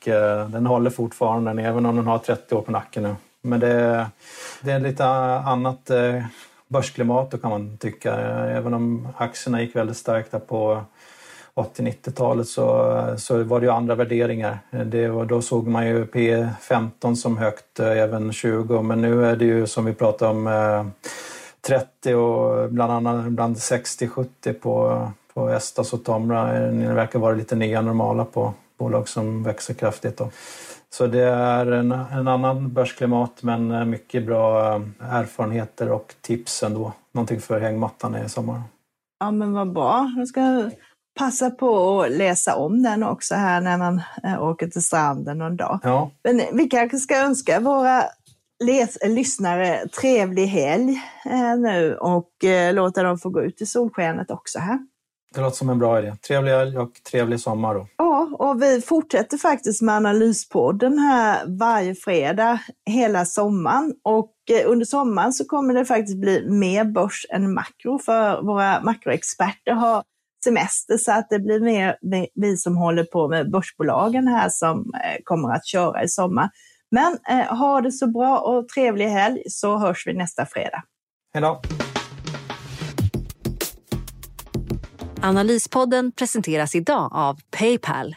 den 0.49 0.67
håller 0.67 0.91
fortfarande 0.91 1.63
även 1.63 1.87
om 1.87 1.97
den 1.97 2.07
har 2.07 2.19
30 2.19 2.55
år 2.55 2.63
på 2.63 2.73
nacken 2.73 3.03
nu. 3.03 3.15
Men 3.43 3.61
det, 3.61 4.07
det 4.61 4.73
är 4.73 4.81
lite 4.81 5.05
annat 5.07 5.91
eh, 5.91 6.25
börsklimat 6.69 7.31
då 7.31 7.39
kan 7.39 7.51
man 7.51 7.77
tycka. 7.77 8.15
Även 8.51 8.75
om 8.75 9.09
aktierna 9.17 9.63
gick 9.63 9.77
väldigt 9.77 9.97
starkt 9.97 10.47
på 10.47 10.85
80-90-talet 11.55 12.49
så, 12.49 13.15
så 13.19 13.43
var 13.43 13.61
det 13.61 13.67
ju 13.67 13.73
andra 13.73 13.95
värderingar. 13.95 14.59
Det 14.85 15.09
var, 15.09 15.25
då 15.25 15.43
såg 15.43 15.67
man 15.67 15.87
ju 15.87 16.05
P15 16.05 17.15
som 17.15 17.39
högt, 17.39 17.81
eh, 17.81 17.99
även 17.99 18.33
20, 18.33 18.83
men 18.83 19.01
nu 19.01 19.27
är 19.27 19.37
det 19.37 19.45
ju 19.45 19.67
som 19.67 19.85
vi 19.85 19.95
pratade 19.95 20.31
om 20.31 20.47
eh, 20.47 20.87
30 21.61 22.15
och 22.15 22.71
bland 22.71 22.93
annat 22.93 23.27
ibland 23.27 23.57
60-70 23.57 24.53
på, 24.53 25.09
på 25.35 25.49
Estas 25.51 25.93
och 25.93 26.05
Tomra. 26.05 26.53
Det 26.71 26.95
verkar 26.95 27.19
vara 27.19 27.35
lite 27.35 27.57
nya 27.57 27.81
normala 27.81 28.25
på 28.25 28.55
bolag 28.79 29.09
som 29.09 29.43
växer 29.43 29.75
kraftigt. 29.75 30.17
Då. 30.17 30.31
Så 30.91 31.07
det 31.07 31.25
är 31.25 31.67
en, 31.67 31.93
en 31.93 32.29
annan 32.29 32.73
börsklimat 32.73 33.43
men 33.43 33.71
eh, 33.71 33.85
mycket 33.85 34.27
bra 34.27 34.75
erfarenheter 35.01 35.91
och 35.91 36.15
tips 36.21 36.63
ändå. 36.63 36.93
Någonting 37.13 37.41
för 37.41 37.61
hängmattan 37.61 38.17
i 38.17 38.29
sommar. 38.29 38.63
Ja 39.21 39.31
men 39.31 39.53
vad 39.53 39.73
bra. 39.73 40.13
Jag 40.17 40.29
ska 40.29 40.71
passa 41.19 41.51
på 41.51 42.03
att 42.03 42.11
läsa 42.13 42.57
om 42.57 42.83
den 42.83 43.03
också 43.03 43.35
här 43.35 43.61
när 43.61 43.79
man 43.79 44.03
eh, 44.25 44.43
åker 44.43 44.67
till 44.67 44.85
stranden 44.85 45.39
någon 45.39 45.57
dag. 45.57 45.81
Ja. 45.83 46.11
Men 46.25 46.43
vi 46.53 46.69
kanske 46.69 46.99
ska 46.99 47.17
önska 47.17 47.61
våra 47.61 48.05
lyssnare 49.07 49.89
trevlig 49.89 50.47
helg 50.47 51.03
eh, 51.25 51.57
nu 51.59 51.97
och 51.97 52.45
eh, 52.45 52.75
låta 52.75 53.03
dem 53.03 53.19
få 53.19 53.29
gå 53.29 53.43
ut 53.43 53.63
i 53.63 53.67
solskenet 53.67 54.31
också 54.31 54.59
här. 54.59 54.79
Det 55.35 55.41
låter 55.41 55.57
som 55.57 55.71
en 55.71 55.79
bra 55.79 55.99
idé. 55.99 56.17
Trevlig 56.27 56.53
helg 56.53 56.79
och 56.79 56.93
trevlig 57.11 57.41
sommar 57.41 57.75
då. 57.75 57.87
Ja, 57.97 58.29
och 58.39 58.63
vi 58.63 58.81
fortsätter 58.81 59.37
faktiskt 59.39 59.83
med 59.83 59.95
Analyspodden 59.95 60.99
här 60.99 61.45
varje 61.47 61.95
fredag 61.95 62.61
hela 62.87 63.25
sommaren. 63.25 63.95
Och 64.05 64.35
eh, 64.51 64.71
under 64.71 64.87
sommaren 64.87 65.33
så 65.33 65.45
kommer 65.45 65.75
det 65.75 65.85
faktiskt 65.85 66.19
bli 66.19 66.51
mer 66.51 66.85
börs 66.85 67.27
än 67.31 67.55
makro 67.55 67.99
för 67.99 68.43
våra 68.43 68.81
makroexperter 68.81 69.73
har 69.73 70.03
semester 70.45 70.97
så 70.97 71.13
att 71.13 71.27
det 71.31 71.39
blir 71.39 71.61
mer 71.61 71.97
vi 72.35 72.57
som 72.57 72.77
håller 72.77 73.05
på 73.05 73.29
med 73.29 73.51
börsbolagen 73.51 74.29
här 74.29 74.49
som 74.49 74.79
eh, 74.79 75.21
kommer 75.25 75.55
att 75.55 75.67
köra 75.67 76.03
i 76.03 76.09
sommar. 76.09 76.51
Men 76.91 77.19
eh, 77.31 77.57
ha 77.57 77.81
det 77.81 77.93
så 77.93 78.07
bra 78.07 78.39
och 78.39 78.69
trevlig 78.69 79.09
helg 79.09 79.43
så 79.49 79.79
hörs 79.79 80.07
vi 80.07 80.13
nästa 80.13 80.47
fredag. 80.47 80.83
Hej 81.35 81.43
då! 81.43 81.61
Analyspodden 85.23 86.13
presenteras 86.13 86.75
idag 86.75 87.11
av 87.13 87.37
Paypal. 87.59 88.17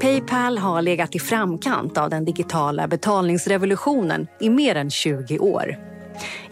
Paypal 0.00 0.58
har 0.58 0.82
legat 0.82 1.14
i 1.14 1.18
framkant 1.18 1.98
av 1.98 2.10
den 2.10 2.24
digitala 2.24 2.88
betalningsrevolutionen 2.88 4.26
i 4.40 4.50
mer 4.50 4.74
än 4.74 4.90
20 4.90 5.38
år. 5.38 5.93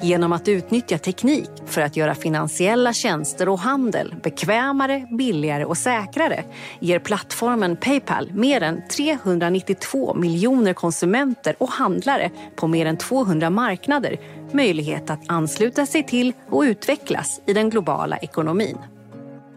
Genom 0.01 0.33
att 0.33 0.49
utnyttja 0.49 0.99
teknik 0.99 1.51
för 1.67 1.81
att 1.81 1.97
göra 1.97 2.15
finansiella 2.15 2.93
tjänster 2.93 3.49
och 3.49 3.59
handel 3.59 4.15
bekvämare, 4.23 5.07
billigare 5.11 5.65
och 5.65 5.77
säkrare 5.77 6.45
ger 6.81 6.99
plattformen 6.99 7.77
Paypal 7.77 8.33
mer 8.33 8.63
än 8.63 8.83
392 8.89 10.15
miljoner 10.15 10.73
konsumenter 10.73 11.57
och 11.59 11.69
handlare 11.69 12.31
på 12.57 12.67
mer 12.67 12.87
än 12.87 12.97
200 12.97 13.51
marknader 13.51 14.17
möjlighet 14.53 15.11
att 15.11 15.21
ansluta 15.27 15.87
sig 15.87 16.07
till 16.07 16.33
och 16.51 16.63
utvecklas 16.63 17.41
i 17.47 17.53
den 17.53 17.71
globala 17.71 18.17
ekonomin. 18.17 18.79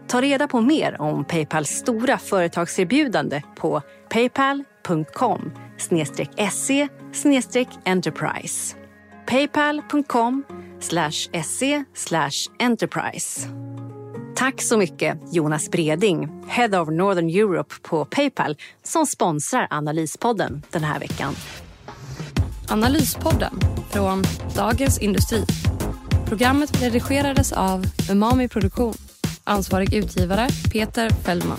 Ta 0.08 0.20
reda 0.20 0.48
på 0.48 0.60
mer 0.60 1.00
om 1.00 1.24
Paypals 1.24 1.68
stora 1.68 2.18
företagserbjudande 2.18 3.42
på 3.56 3.82
paypal.com 4.08 5.52
se 6.50 6.88
enterprise 7.84 8.85
paypal.com 9.26 10.44
se 11.44 11.84
enterprise. 12.58 13.48
Tack 14.36 14.62
så 14.62 14.78
mycket 14.78 15.18
Jonas 15.32 15.70
Breding, 15.70 16.28
Head 16.48 16.80
of 16.80 16.88
Northern 16.88 17.30
Europe 17.30 17.74
på 17.82 18.04
Paypal 18.04 18.56
som 18.82 19.06
sponsrar 19.06 19.66
Analyspodden 19.70 20.62
den 20.70 20.84
här 20.84 21.00
veckan. 21.00 21.34
Analyspodden 22.68 23.60
från 23.90 24.22
Dagens 24.56 24.98
Industri. 24.98 25.44
Programmet 26.26 26.82
redigerades 26.82 27.52
av 27.52 27.84
Umami 28.10 28.48
Produktion. 28.48 28.94
Ansvarig 29.44 29.94
utgivare 29.94 30.48
Peter 30.72 31.10
Fellman. 31.10 31.58